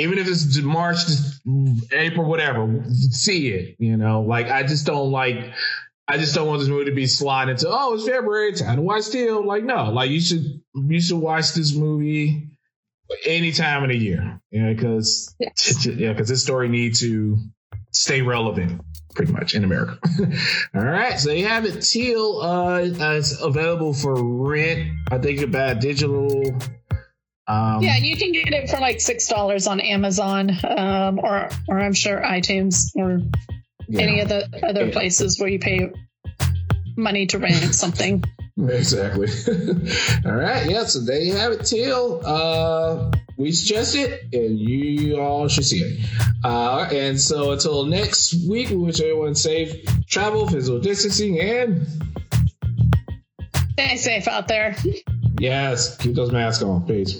even 0.01 0.17
if 0.17 0.27
it's 0.27 0.57
March, 0.61 0.97
April, 1.91 2.27
whatever, 2.27 2.83
see 2.89 3.49
it. 3.49 3.75
You 3.79 3.97
know, 3.97 4.21
like 4.21 4.47
I 4.47 4.63
just 4.63 4.85
don't 4.85 5.11
like. 5.11 5.53
I 6.07 6.17
just 6.19 6.35
don't 6.35 6.47
want 6.47 6.59
this 6.59 6.69
movie 6.69 6.85
to 6.85 6.95
be 6.95 7.07
sliding 7.07 7.53
into 7.53 7.67
oh 7.67 7.95
it's 7.95 8.07
February 8.07 8.53
time 8.53 8.75
to 8.75 8.81
watch 8.83 9.05
still 9.05 9.43
like 9.43 9.63
no 9.63 9.91
like 9.91 10.11
you 10.11 10.21
should 10.21 10.61
you 10.75 11.01
should 11.01 11.17
watch 11.17 11.53
this 11.53 11.73
movie 11.73 12.47
any 13.25 13.51
time 13.51 13.83
of 13.83 13.89
the 13.89 13.97
year. 13.97 14.39
Yeah, 14.51 14.71
because 14.71 15.35
yes. 15.37 15.85
yeah, 15.85 16.13
because 16.13 16.29
this 16.29 16.41
story 16.41 16.69
needs 16.69 17.01
to 17.01 17.37
stay 17.91 18.21
relevant 18.21 18.79
pretty 19.13 19.33
much 19.33 19.53
in 19.53 19.65
America. 19.65 19.99
All 20.73 20.81
right, 20.81 21.19
so 21.19 21.31
you 21.31 21.45
have 21.45 21.65
it. 21.65 21.81
Till 21.81 22.41
uh, 22.41 22.77
is 22.79 23.41
available 23.41 23.93
for 23.93 24.13
rent. 24.47 24.93
I 25.11 25.17
think 25.17 25.41
about 25.41 25.81
digital. 25.81 26.57
Um, 27.47 27.83
yeah, 27.83 27.97
you 27.97 28.17
can 28.17 28.31
get 28.31 28.53
it 28.53 28.69
for 28.69 28.77
like 28.79 28.99
six 28.99 29.27
dollars 29.27 29.67
on 29.67 29.79
Amazon, 29.79 30.51
um, 30.63 31.19
or 31.19 31.49
or 31.67 31.79
I'm 31.79 31.93
sure 31.93 32.19
iTunes 32.19 32.91
or 32.95 33.19
yeah. 33.87 34.01
any 34.01 34.19
of 34.21 34.29
the 34.29 34.49
other 34.67 34.91
places 34.91 35.39
where 35.39 35.49
you 35.49 35.59
pay 35.59 35.91
money 36.97 37.27
to 37.27 37.39
rent 37.39 37.75
something. 37.75 38.23
Exactly. 38.57 39.27
All 40.25 40.35
right. 40.35 40.69
Yeah. 40.69 40.85
So 40.85 41.01
there 41.01 41.19
you 41.19 41.35
have 41.35 41.51
it, 41.51 41.65
Till. 41.65 42.21
Uh, 42.25 43.11
we 43.37 43.51
suggest 43.51 43.95
it, 43.95 44.33
and 44.33 44.57
you 44.57 45.19
all 45.19 45.49
should 45.49 45.65
see 45.65 45.79
it. 45.79 46.09
Uh, 46.43 46.87
and 46.91 47.19
so 47.19 47.51
until 47.51 47.83
next 47.83 48.47
week, 48.47 48.69
we 48.69 48.77
wish 48.77 49.01
everyone 49.01 49.35
safe 49.35 49.75
travel, 50.07 50.47
physical 50.47 50.79
distancing, 50.79 51.41
and 51.41 51.85
stay 53.73 53.97
safe 53.97 54.27
out 54.29 54.47
there. 54.47 54.77
Yes. 55.39 55.97
Keep 55.97 56.15
those 56.15 56.31
masks 56.31 56.63
on. 56.63 56.85
Peace. 56.85 57.19